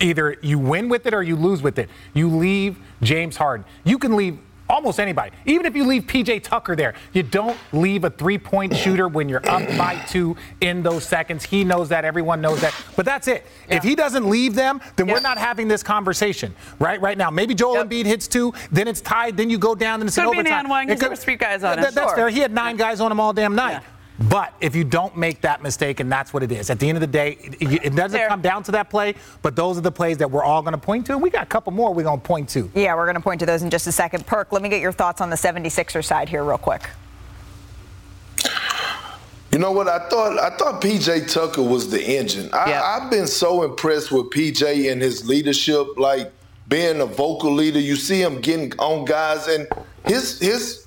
[0.00, 1.88] Either you win with it or you lose with it.
[2.14, 3.66] You leave James Harden.
[3.84, 4.38] You can leave
[4.72, 5.30] almost anybody.
[5.44, 9.46] Even if you leave PJ Tucker there, you don't leave a three-point shooter when you're
[9.48, 11.44] up by two in those seconds.
[11.44, 12.04] He knows that.
[12.04, 12.74] Everyone knows that.
[12.96, 13.46] But that's it.
[13.68, 17.30] If he doesn't leave them, then we're not having this conversation right right now.
[17.30, 20.24] Maybe Joel Embiid hits two, then it's tied, then you go down and it's Could
[20.24, 20.58] an be an overtime.
[20.60, 21.84] and one, It there could- was three guys on him.
[21.84, 22.16] That- That's Sure.
[22.16, 22.28] fair.
[22.30, 23.82] He had nine guys on him all damn night.
[24.28, 26.96] But if you don't make that mistake, and that's what it is, at the end
[26.96, 29.92] of the day, it, it doesn't come down to that play, but those are the
[29.92, 31.12] plays that we're all going to point to.
[31.12, 32.70] And we got a couple more we're going to point to.
[32.74, 34.26] Yeah, we're going to point to those in just a second.
[34.26, 36.88] Perk, let me get your thoughts on the 76er side here, real quick.
[39.50, 39.86] You know what?
[39.86, 42.48] I thought I thought PJ Tucker was the engine.
[42.54, 46.32] I, I've been so impressed with PJ and his leadership, like
[46.68, 47.78] being a vocal leader.
[47.78, 49.68] You see him getting on guys, and
[50.06, 50.81] his his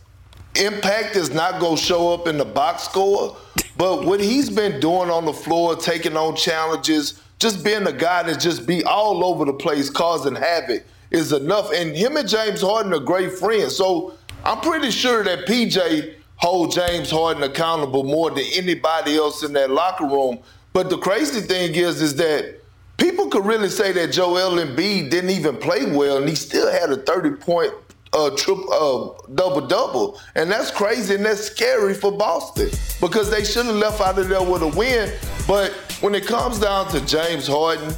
[0.57, 3.37] impact is not going to show up in the box score.
[3.77, 8.23] But what he's been doing on the floor, taking on challenges, just being a guy
[8.23, 11.71] that just be all over the place, causing havoc, is enough.
[11.73, 13.75] And him and James Harden are great friends.
[13.75, 19.53] So I'm pretty sure that PJ hold James Harden accountable more than anybody else in
[19.53, 20.39] that locker room.
[20.73, 22.61] But the crazy thing is, is that
[22.97, 26.91] people could really say that Joel Embiid didn't even play well, and he still had
[26.91, 27.73] a 30 point
[28.15, 32.69] uh, triple uh, double double, and that's crazy and that's scary for Boston
[33.01, 35.11] because they should have left out of there with a win.
[35.47, 37.93] But when it comes down to James Harden,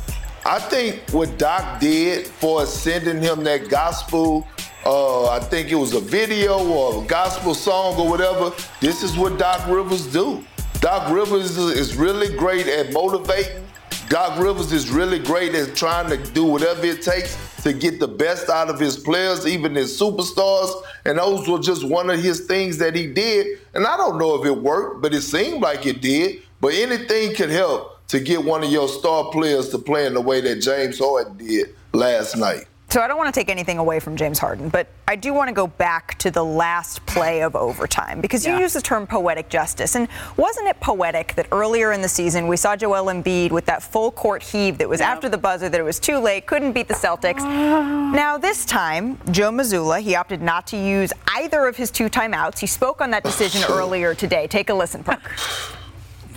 [0.45, 4.47] I think what Doc did for sending him that gospel,
[4.85, 8.51] uh, I think it was a video or a gospel song or whatever.
[8.81, 10.43] This is what Doc Rivers do.
[10.79, 13.66] Doc Rivers is really great at motivating.
[14.09, 18.07] Doc Rivers is really great at trying to do whatever it takes to get the
[18.07, 20.71] best out of his players, even his superstars.
[21.03, 23.59] And those were just one of his things that he did.
[23.73, 26.41] And I don't know if it worked, but it seemed like it did.
[26.61, 30.21] But anything could help to get one of your star players to play in the
[30.21, 32.65] way that James Harden did last night.
[32.89, 35.49] So I don't want to take anything away from James Harden, but I do want
[35.49, 39.49] to go back to the last play of overtime because you used the term poetic
[39.49, 39.95] justice.
[39.95, 43.83] And wasn't it poetic that earlier in the season we saw Joel Embiid with that
[43.83, 46.87] full court heave that was after the buzzer, that it was too late, couldn't beat
[46.87, 47.41] the Celtics?
[47.41, 48.11] Ah.
[48.15, 52.59] now, this time, Joe Mazzulla, he opted not to use either of his two timeouts.
[52.59, 54.47] He spoke on that decision earlier today.
[54.47, 55.21] Take a listen, Perk.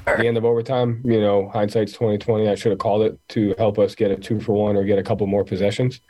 [0.06, 2.48] At the end of overtime, you know, hindsight's twenty twenty.
[2.48, 4.98] I should have called it to help us get a two for one or get
[4.98, 6.00] a couple more possessions.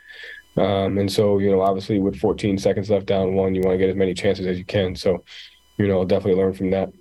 [0.57, 3.77] Um, and so, you know, obviously with 14 seconds left down one, you want to
[3.77, 4.95] get as many chances as you can.
[4.95, 5.23] So,
[5.77, 6.91] you know, I'll definitely learn from that.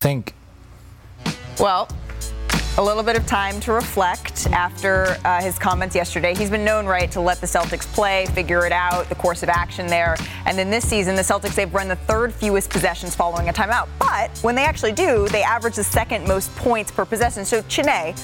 [0.00, 0.34] Think.
[1.60, 1.88] Well,
[2.78, 6.34] a little bit of time to reflect after uh, his comments yesterday.
[6.34, 9.48] He's been known, right, to let the Celtics play, figure it out, the course of
[9.48, 10.14] action there.
[10.44, 13.88] And then this season, the Celtics, they've run the third fewest possessions following a timeout.
[13.98, 17.46] But when they actually do, they average the second most points per possession.
[17.46, 18.14] So, Chiney,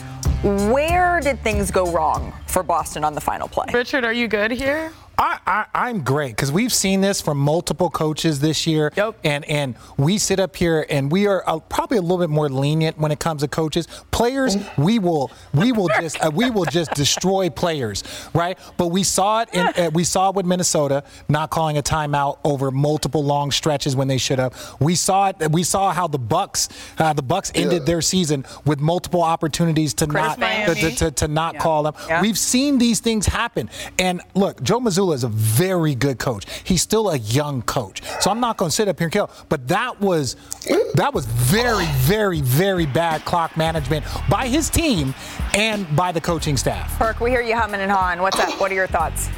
[0.71, 3.67] where did things go wrong for Boston on the final play?
[3.73, 4.93] Richard, are you good here?
[5.19, 9.75] I, I, I'm great because we've seen this from multiple coaches this year, and and
[9.97, 13.13] we sit up here and we are uh, probably a little bit more lenient when
[13.13, 13.87] it comes to coaches.
[14.11, 18.03] Players, we will we will just uh, we will just destroy players,
[18.35, 18.59] right?
[18.77, 22.39] But we saw it in uh, we saw it with Minnesota not calling a timeout
[22.45, 24.55] over multiple long stretches when they should have.
[24.81, 25.51] We saw it.
[25.51, 30.07] We saw how the Bucks uh, the Bucks ended their season with multiple opportunities to
[30.07, 31.61] not to, to, to, to not Yeah.
[31.61, 31.95] call them.
[32.09, 32.23] Yeah.
[32.23, 33.69] We've seen these things happen.
[33.99, 36.45] And look, Joe Mazzulla is a very good coach.
[36.65, 38.03] He's still a young coach.
[38.21, 39.31] So I'm not going to sit up here and kill.
[39.49, 40.37] But that was
[40.95, 45.15] that was very, very, very bad clock management by his team
[45.55, 46.97] and by the coaching staff.
[46.99, 48.21] Perk, we hear you humming and hawing.
[48.21, 48.61] What's up?
[48.61, 49.29] What are your thoughts?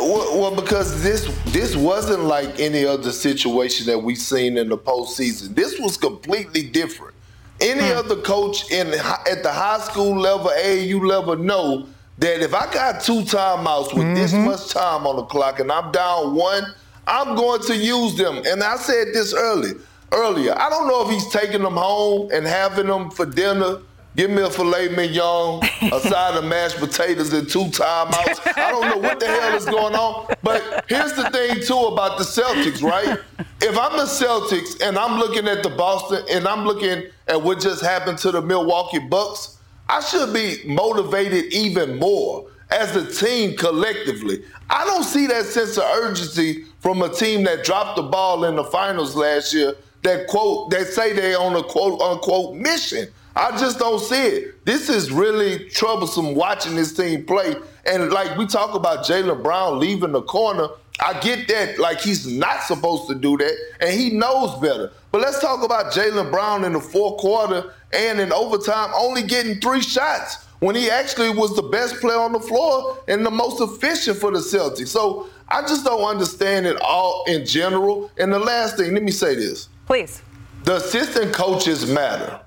[0.00, 4.78] well, well, because this this wasn't like any other situation that we've seen in the
[4.78, 5.54] postseason.
[5.54, 7.14] This was completely different.
[7.60, 7.98] Any Hmm.
[7.98, 11.86] other coach in at the high school level, AAU level, know
[12.22, 14.46] that if I got two timeouts with this Mm-hmm.
[14.46, 16.64] much time on the clock and I'm down one,
[17.06, 18.42] I'm going to use them.
[18.46, 19.72] And I said this early,
[20.12, 20.56] earlier.
[20.56, 23.78] I don't know if he's taking them home and having them for dinner.
[24.14, 28.56] Give me a filet mignon, a side of mashed potatoes, and two timeouts.
[28.56, 30.32] I don't know what the hell is going on.
[30.42, 33.18] But here's the thing too about the Celtics, right?
[33.62, 37.58] If I'm the Celtics and I'm looking at the Boston and I'm looking at what
[37.60, 39.58] just happened to the Milwaukee Bucks,
[39.92, 44.42] I should be motivated even more as a team collectively.
[44.70, 48.56] I don't see that sense of urgency from a team that dropped the ball in
[48.56, 53.06] the finals last year that quote that say they on a quote unquote mission.
[53.36, 54.64] I just don't see it.
[54.64, 57.54] This is really troublesome watching this team play.
[57.84, 60.68] And like we talk about Jaylen Brown leaving the corner,
[61.04, 64.92] I get that like he's not supposed to do that, and he knows better.
[65.10, 69.60] But let's talk about Jaylen Brown in the fourth quarter and in overtime only getting
[69.60, 73.60] three shots when he actually was the best player on the floor and the most
[73.60, 74.88] efficient for the Celtics.
[74.88, 78.10] So I just don't understand it all in general.
[78.16, 79.68] And the last thing, let me say this.
[79.86, 80.22] Please.
[80.64, 82.40] The assistant coaches matter.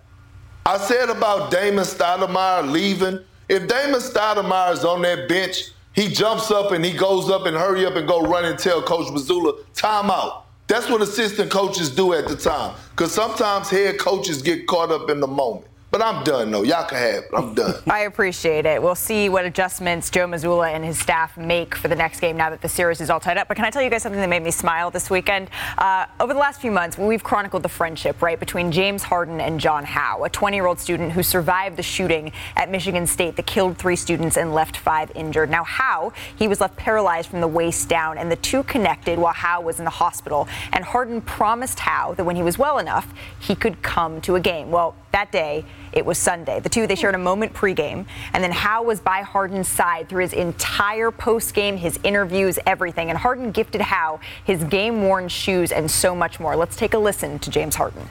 [0.65, 3.19] I said about Damon Stoudemire leaving.
[3.49, 7.55] If Damon Stoudemire is on that bench, he jumps up and he goes up and
[7.55, 10.43] hurry up and go run and tell Coach Mazzulla, timeout.
[10.67, 12.75] That's what assistant coaches do at the time.
[12.91, 15.67] Because sometimes head coaches get caught up in the moment.
[15.95, 16.63] But I'm done, though.
[16.63, 17.29] Y'all can have it.
[17.33, 17.75] I'm done.
[17.87, 18.83] I appreciate it.
[18.83, 22.49] We'll see what adjustments Joe Mazzulla and his staff make for the next game now
[22.49, 23.47] that the series is all tied up.
[23.47, 25.49] But can I tell you guys something that made me smile this weekend?
[25.77, 29.57] Uh, over the last few months, we've chronicled the friendship, right, between James Harden and
[29.57, 33.45] John Hao, a 20 year old student who survived the shooting at Michigan State that
[33.45, 35.49] killed three students and left five injured.
[35.49, 39.33] Now, Hao, he was left paralyzed from the waist down, and the two connected while
[39.33, 40.49] Hao was in the hospital.
[40.73, 44.41] And Harden promised Hao that when he was well enough, he could come to a
[44.41, 44.71] game.
[44.71, 45.63] Well, that day,
[45.95, 46.59] it was Sunday.
[46.59, 50.23] The two, they shared a moment pregame, and then Hao was by Harden's side through
[50.23, 53.09] his entire postgame, his interviews, everything.
[53.09, 56.55] And Harden gifted Hao his game-worn shoes and so much more.
[56.55, 58.09] Let's take a listen to James Harden.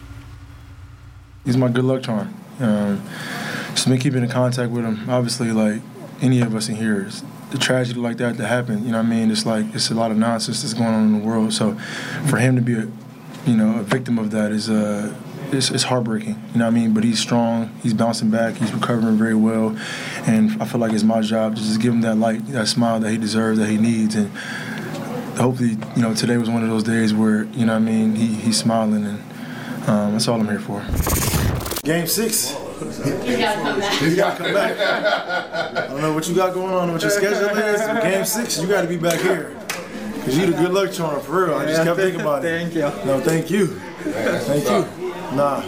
[1.45, 2.35] He's my good luck charm.
[2.59, 3.03] Um,
[3.74, 5.11] just been keeping in contact with him.
[5.11, 5.82] Obviously, like
[6.22, 8.85] any of us in here, it's the tragedy like that to happen.
[8.85, 9.30] You know what I mean?
[9.30, 11.53] It's like it's a lot of nonsense that's going on in the world.
[11.53, 11.74] So,
[12.28, 12.89] for him to be a,
[13.47, 15.14] you know, a victim of that is uh,
[15.55, 16.41] it's, it's heartbreaking.
[16.53, 16.93] You know what I mean?
[16.95, 17.71] But he's strong.
[17.83, 18.55] He's bouncing back.
[18.57, 19.77] He's recovering very well,
[20.27, 23.01] and I feel like it's my job to just give him that light, that smile
[23.01, 24.31] that he deserves, that he needs, and
[25.39, 28.15] hopefully, you know, today was one of those days where you know what I mean.
[28.15, 30.85] He, he's smiling, and um, that's all I'm here for.
[31.83, 32.57] Game six.
[32.81, 33.93] He's got to come back.
[34.01, 34.79] He's got to come back.
[34.79, 37.81] I don't know what you got going on, what your schedule is.
[38.03, 39.57] Game six, you got to be back here.
[40.25, 41.55] Cause you the good luck charm for real.
[41.55, 42.49] I just kept thinking about it.
[42.49, 42.81] Thank you.
[43.05, 43.67] No, thank you.
[43.67, 45.14] Thank you.
[45.35, 45.64] Nah.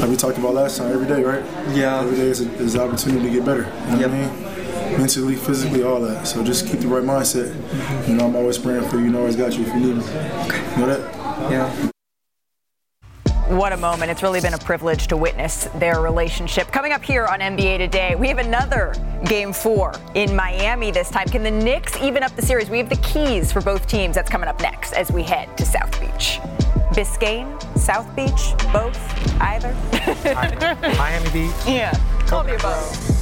[0.00, 1.44] Like we talked about last time, every day, right?
[1.74, 2.00] Yeah.
[2.00, 3.62] Every day is, a, is an opportunity to get better.
[3.62, 4.98] You know what I mean?
[4.98, 6.26] Mentally, physically, all that.
[6.26, 7.52] So just keep the right mindset.
[7.52, 8.10] Mm-hmm.
[8.10, 9.04] You know, I'm always praying for you.
[9.04, 10.04] You know, I always got you if you need me.
[10.04, 11.50] You know that?
[11.50, 11.88] Yeah.
[13.48, 14.10] What a moment.
[14.10, 16.68] It's really been a privilege to witness their relationship.
[16.68, 18.94] Coming up here on NBA Today, we have another
[19.26, 21.28] game four in Miami this time.
[21.28, 22.70] Can the Knicks even up the series?
[22.70, 24.14] We have the keys for both teams.
[24.14, 26.40] That's coming up next as we head to South Beach.
[26.92, 28.98] Biscayne, South Beach, both,
[29.40, 29.74] either.
[30.98, 31.52] Miami Beach.
[31.66, 31.92] Yeah,
[32.30, 33.21] all the above.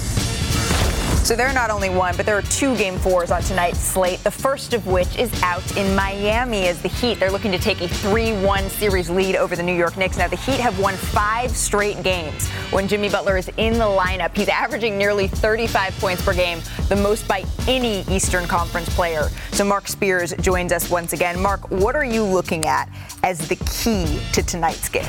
[1.23, 4.23] So there are not only one, but there are two game fours on tonight's slate.
[4.23, 7.19] The first of which is out in Miami as the Heat.
[7.19, 10.17] They're looking to take a 3 1 series lead over the New York Knicks.
[10.17, 14.35] Now, the Heat have won five straight games when Jimmy Butler is in the lineup.
[14.35, 16.59] He's averaging nearly 35 points per game,
[16.89, 19.29] the most by any Eastern Conference player.
[19.51, 21.39] So, Mark Spears joins us once again.
[21.39, 22.89] Mark, what are you looking at
[23.21, 25.05] as the key to tonight's game?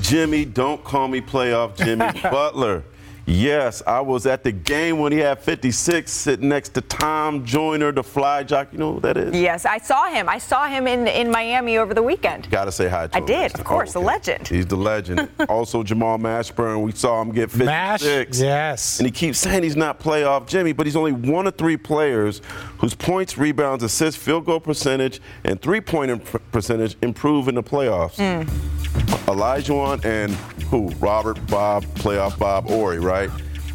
[0.00, 2.84] Jimmy, don't call me playoff Jimmy Butler.
[3.26, 7.90] Yes, I was at the game when he had 56 sitting next to Tom Joyner,
[7.90, 8.68] the fly jock.
[8.72, 9.34] You know who that is?
[9.34, 10.28] Yes, I saw him.
[10.28, 12.50] I saw him in, in Miami over the weekend.
[12.50, 13.26] Got to say hi to I him.
[13.26, 14.46] did, of course, Oh, the legend.
[14.48, 15.28] He's the legend.
[15.48, 17.64] also, Jamal Mashburn, we saw him get 56.
[17.66, 18.02] Mash,
[18.40, 18.98] yes.
[18.98, 22.42] And he keeps saying he's not playoff Jimmy, but he's only one of three players
[22.78, 27.62] whose points, rebounds, assists, field goal percentage, and three point imp- percentage improve in the
[27.62, 28.16] playoffs.
[28.16, 29.03] Hmm.
[29.28, 30.32] Elijah and
[30.70, 30.88] who?
[31.00, 33.30] Robert Bob, playoff Bob Horry, right?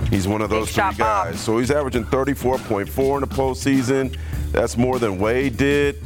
[0.09, 1.27] He's one of those three shot Bob.
[1.27, 1.39] guys.
[1.39, 4.17] So he's averaging 34.4 in the postseason.
[4.51, 6.01] That's more than Wade did.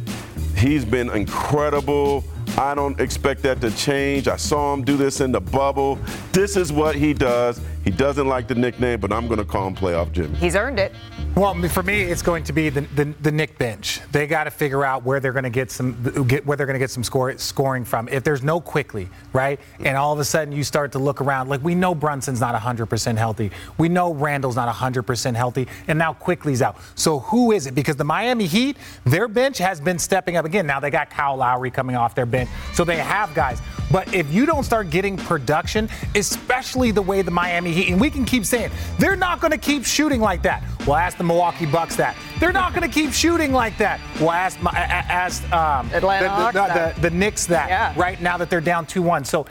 [0.57, 2.23] He's been incredible.
[2.57, 4.27] I don't expect that to change.
[4.27, 5.97] I saw him do this in the bubble.
[6.31, 7.59] This is what he does.
[7.83, 10.37] He doesn't like the nickname, but I'm going to call him Playoff Jimmy.
[10.37, 10.93] He's earned it.
[11.35, 14.01] Well, for me, it's going to be the the, the Knick bench.
[14.11, 16.75] They got to figure out where they're going to get some get where they're going
[16.75, 18.07] to get some score, scoring from.
[18.09, 21.49] If there's no Quickley, right, and all of a sudden you start to look around,
[21.49, 26.13] like we know Brunson's not 100% healthy, we know Randle's not 100% healthy, and now
[26.13, 26.77] Quickley's out.
[26.93, 27.73] So who is it?
[27.73, 30.67] Because the Miami Heat, their bench has been stepping up again.
[30.67, 33.59] Now they got Kyle Lowry coming off their bench, so they have guys.
[33.93, 38.09] But if you don't start getting production, especially the way the Miami Heat, and we
[38.09, 40.63] can keep saying they're not going to keep shooting like that.
[40.87, 42.15] Well, ask the Milwaukee Bucks that.
[42.39, 44.01] They're not going to keep shooting like that.
[44.19, 46.95] Well, ask, my- a- a- ask um, Atlanta the, Hawks the, that.
[46.95, 47.69] the, the Knicks that.
[47.69, 47.93] Yeah.
[47.95, 49.27] Right now that they're down 2-1.
[49.27, 49.45] So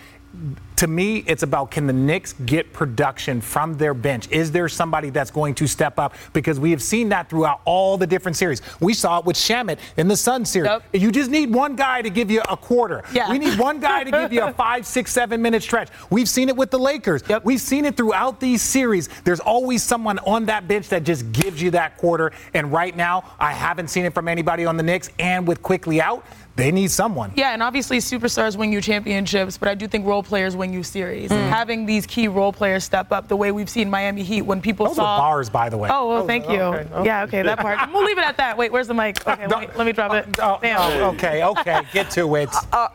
[0.83, 4.29] to me, it's about can the Knicks get production from their bench?
[4.33, 6.17] Is there somebody that's going to step up?
[6.33, 8.61] Because we have seen that throughout all the different series.
[8.81, 10.81] We saw it with Shamet in the Sun series.
[10.93, 13.05] You just need one guy to give you a quarter.
[13.13, 13.31] Yeah.
[13.31, 15.89] We need one guy to give you a five, six, seven minute stretch.
[16.11, 17.23] We've seen it with the Lakers.
[17.45, 19.09] We've seen it throughout these series.
[19.23, 22.33] There's always someone on that bench that just gives you that quarter.
[22.55, 25.11] And right now, I haven't seen it from anybody on the Knicks.
[25.21, 26.27] And with Quickley out,
[26.57, 27.33] they need someone.
[27.35, 30.83] Yeah, and obviously superstars win you championships, but I do think role players win you
[30.83, 31.31] series.
[31.31, 31.49] Mm.
[31.49, 34.87] Having these key role players step up the way we've seen Miami Heat when people
[34.87, 35.89] Those saw bars, by the way.
[35.91, 36.61] Oh, well, thank were- you.
[36.61, 37.05] okay, okay.
[37.07, 37.79] Yeah, okay, that part.
[37.93, 38.59] We'll leave it at that.
[38.59, 39.27] Wait, where's the mic?
[39.27, 40.27] Okay, let me, let me drop it.
[40.41, 40.81] Oh, Damn.
[40.81, 42.51] oh, okay, okay, get to it.
[42.73, 42.89] Uh,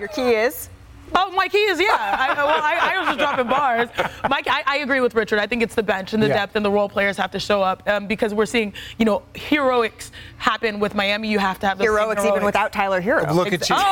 [0.00, 0.68] your key is?
[1.14, 1.86] Oh, my key is yeah.
[1.90, 3.88] I, well, I, I was just dropping bars.
[4.28, 5.38] Mike, I, I agree with Richard.
[5.38, 6.34] I think it's the bench and the Yeah.
[6.34, 9.22] depth and the role players have to show up um, because we're seeing, you know,
[9.34, 11.28] heroics happen with Miami.
[11.28, 13.32] You have to have those same Heroics even without Tyler Herro.
[13.34, 13.74] Look at you.
[13.76, 13.82] All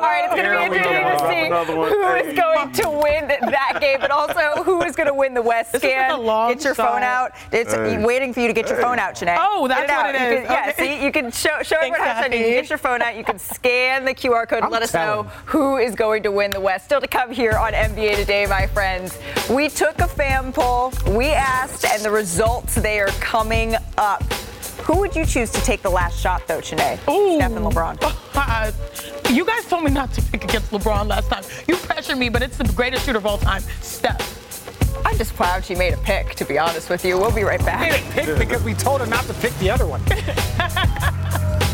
[0.00, 3.98] right, it's going to be interesting to see who is going to win that game,
[4.00, 6.10] but also who is going to win the West This is like scan.
[6.12, 6.92] a long get your shot.
[6.92, 7.32] phone out.
[7.52, 8.04] It's Hey.
[8.04, 9.36] waiting for you to get your phone out, Janae.
[9.38, 10.06] Oh, that's out.
[10.06, 10.46] what it You is.
[10.46, 10.98] can- yeah, Okay.
[10.98, 13.16] see, you can show, show everyone how to Thanks, You can get your phone out.
[13.16, 15.28] You can scan the QR code and let us know telling.
[15.68, 16.86] Who is going to win the West.
[16.86, 19.18] Still to come here on NBA Today, my friends.
[19.50, 20.94] We took a fan poll.
[21.08, 24.22] We asked, and the results they are coming up.
[24.84, 26.94] Who would you choose to take the last shot, though, Janae?
[27.10, 27.36] Ooh.
[27.36, 27.98] Steph and LeBron.
[28.34, 28.72] Uh,
[29.30, 31.44] you guys told me not to pick against LeBron last time.
[31.66, 35.04] You pressured me, but it's the greatest shooter of all time, Steph.
[35.04, 37.18] I'm just proud she made a pick, to be honest with you.
[37.18, 37.80] We'll be right back.
[37.92, 40.00] made a pick because we told her not to pick the other one.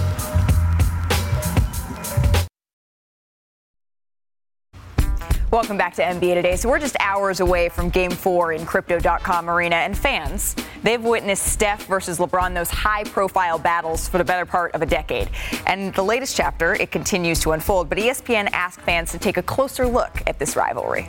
[5.55, 6.57] Welcome back to NBA Today.
[6.57, 11.47] So we're just hours away from Game 4 in Crypto.com Arena, and fans, they've witnessed
[11.47, 15.31] Steph versus LeBron, those high-profile battles for the better part of a decade.
[15.69, 19.45] And the latest chapter, it continues to unfold, but ESPN asked fans to take a
[19.45, 21.07] closer look at this rivalry.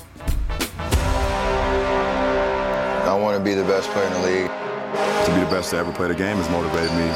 [3.08, 4.52] I want to be the best player in the league.
[5.26, 7.10] To be the best to ever play the game has motivated me.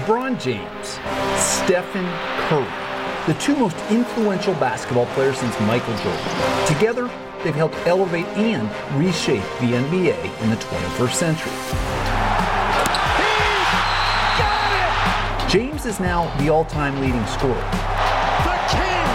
[0.00, 0.98] LeBron James,
[1.38, 2.06] Stephen
[2.48, 2.91] Curry,
[3.26, 6.66] the two most influential basketball players since Michael Jordan.
[6.66, 7.10] Together,
[7.44, 8.68] they've helped elevate and
[8.98, 11.52] reshape the NBA in the 21st century.
[15.48, 17.54] James is now the all-time leading scorer.
[18.42, 19.06] The king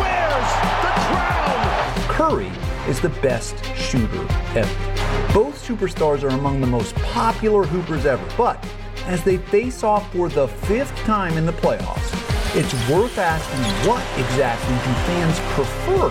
[0.00, 0.50] wears
[0.82, 2.08] the crown.
[2.08, 2.50] Curry
[2.88, 4.26] is the best shooter
[4.56, 5.32] ever.
[5.32, 8.66] Both superstars are among the most popular hoopers ever, but
[9.04, 12.15] as they face off for the fifth time in the playoffs,
[12.56, 16.06] it's worth asking what exactly do fans prefer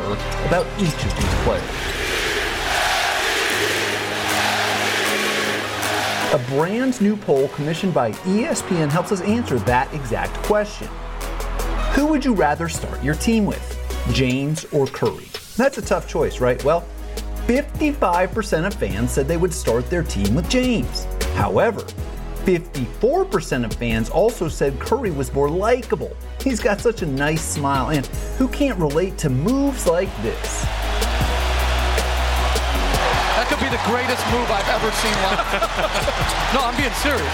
[0.46, 1.96] about each of these players.
[6.34, 10.88] A brand new poll commissioned by ESPN helps us answer that exact question.
[11.94, 13.80] Who would you rather start your team with,
[14.14, 15.28] James or Curry?
[15.58, 16.64] That's a tough choice, right?
[16.64, 16.86] Well,
[17.48, 21.06] 55% of fans said they would start their team with James.
[21.34, 21.84] However,
[22.46, 26.16] 54% of fans also said Curry was more likable.
[26.40, 28.06] He's got such a nice smile, and
[28.38, 30.62] who can't relate to moves like this?
[33.34, 35.40] That could be the greatest move I've ever seen live.
[36.54, 37.34] no, I'm being serious.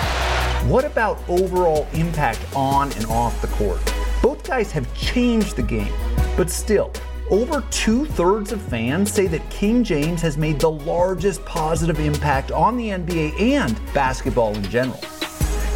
[0.72, 3.82] What about overall impact on and off the court?
[4.24, 5.92] Both guys have changed the game,
[6.38, 6.94] but still,
[7.32, 12.52] over two thirds of fans say that King James has made the largest positive impact
[12.52, 15.00] on the NBA and basketball in general.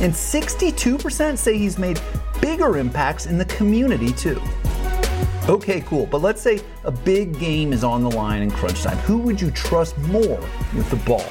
[0.01, 2.01] And 62% say he's made
[2.41, 4.41] bigger impacts in the community too.
[5.47, 8.97] Okay, cool, but let's say a big game is on the line in crunch time.
[8.99, 10.41] Who would you trust more
[10.75, 11.29] with the ball?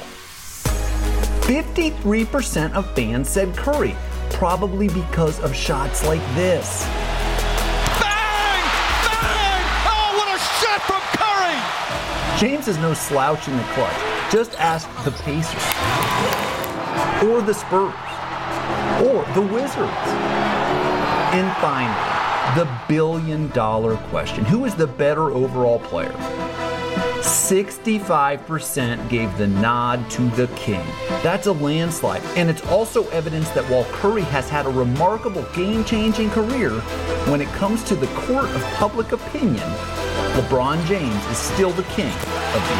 [1.45, 3.95] 53% of fans said Curry,
[4.31, 6.83] probably because of shots like this.
[12.37, 13.95] James is no slouch in the clutch.
[14.29, 15.63] Just ask the Pacers,
[17.29, 17.93] or the Spurs,
[19.07, 20.09] or the Wizards.
[21.31, 21.95] And finally,
[22.59, 26.11] the billion dollar question Who is the better overall player?
[27.21, 30.85] 65% gave the nod to the king.
[31.23, 32.21] That's a landslide.
[32.35, 36.71] And it's also evidence that while Curry has had a remarkable game changing career,
[37.31, 39.63] when it comes to the court of public opinion,
[40.35, 42.73] LeBron James is still the king of the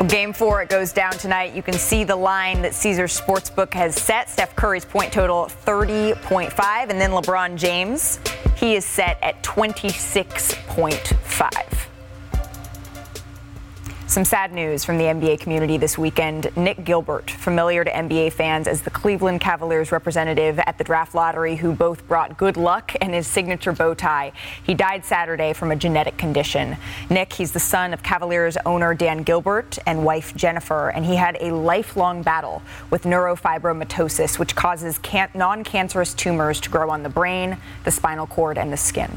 [0.00, 0.08] NBA.
[0.08, 1.54] Game four, it goes down tonight.
[1.54, 4.30] You can see the line that Caesars Sportsbook has set.
[4.30, 8.18] Steph Curry's point total 30.5, and then LeBron James,
[8.56, 11.71] he is set at 26.5.
[14.12, 16.54] Some sad news from the NBA community this weekend.
[16.54, 21.56] Nick Gilbert, familiar to NBA fans as the Cleveland Cavaliers representative at the draft lottery,
[21.56, 24.32] who both brought good luck and his signature bow tie.
[24.64, 26.76] He died Saturday from a genetic condition.
[27.08, 31.38] Nick, he's the son of Cavaliers owner Dan Gilbert and wife Jennifer, and he had
[31.40, 32.60] a lifelong battle
[32.90, 38.26] with neurofibromatosis, which causes can- non cancerous tumors to grow on the brain, the spinal
[38.26, 39.10] cord, and the skin.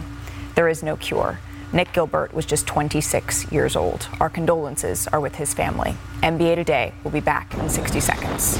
[0.55, 1.37] There is no cure.
[1.75, 4.07] Nick Gilbert was just 26 years old.
[4.21, 5.93] Our condolences are with his family.
[6.23, 8.57] NBA Today will be back in 60 seconds.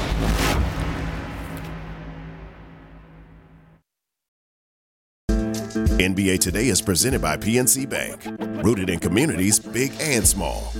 [5.98, 8.20] NBA Today is presented by PNC Bank,
[8.62, 10.70] rooted in communities big and small.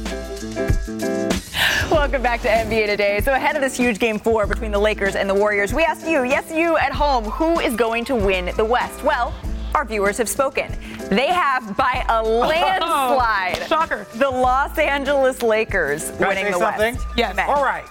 [1.90, 3.20] Welcome back to NBA Today.
[3.22, 6.06] So, ahead of this huge game four between the Lakers and the Warriors, we asked
[6.06, 9.02] you, yes, you at home, who is going to win the West?
[9.02, 9.34] Well,
[9.76, 10.72] our viewers have spoken.
[11.10, 13.58] They have by a oh, landslide.
[13.60, 14.06] Oh, shocker.
[14.14, 16.94] The Los Angeles Lakers Can I winning say the something?
[16.94, 17.06] West.
[17.16, 17.38] Yes.
[17.46, 17.84] All right.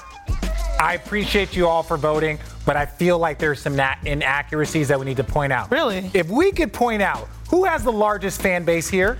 [0.79, 4.99] I appreciate you all for voting, but I feel like there's some na- inaccuracies that
[4.99, 5.71] we need to point out.
[5.71, 6.09] Really?
[6.13, 9.19] If we could point out who has the largest fan base here?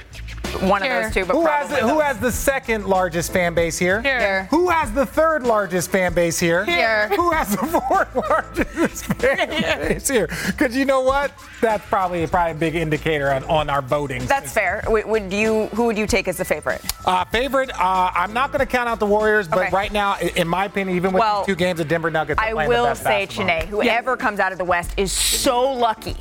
[0.62, 3.78] One of those two, but who has, the, who has the second largest fan base
[3.78, 4.02] here?
[4.02, 4.48] Here.
[4.52, 6.66] Who has the third largest fan base here?
[6.66, 7.10] Here.
[7.10, 9.50] Who has the fourth largest fan
[9.88, 10.28] base here?
[10.48, 11.32] Because you know what?
[11.62, 14.26] That's probably probably a big indicator on, on our voting.
[14.26, 14.84] That's fair.
[14.88, 15.68] Would would you?
[15.68, 16.82] Who would you take as the favorite?
[17.06, 19.70] Uh, favorite, uh, I'm not going to count out the Warriors, but Okay.
[19.72, 22.52] right now, in my opinion, even with Well, these two games, the Denver Nuggets I
[22.54, 23.48] playing the will best say, basketball.
[23.48, 26.16] Chiney, whoever comes out of the West is so lucky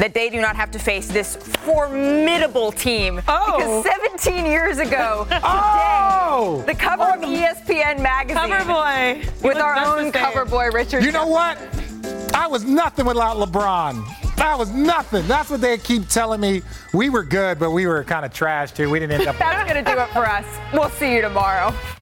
[0.00, 3.20] that they do not have to face this formidable team.
[3.28, 3.82] Oh.
[3.82, 3.84] Because
[4.24, 5.34] 17 years ago oh.
[5.34, 5.40] today,
[6.32, 6.64] Oh!
[6.66, 7.30] the cover of oh.
[7.30, 9.22] E ESPN magazine Cover boy.
[9.42, 10.32] with our own just the same.
[10.32, 11.04] cover boy, Richard.
[11.04, 11.58] You know what?
[12.34, 14.02] I was nothing without LeBron.
[14.38, 15.26] I was nothing.
[15.28, 16.62] That's what they keep telling me.
[16.94, 18.88] We were good, but we were kind of trash too.
[18.88, 19.36] We didn't end up.
[19.38, 20.46] That's going to do it for us.
[20.72, 21.74] We'll see you tomorrow.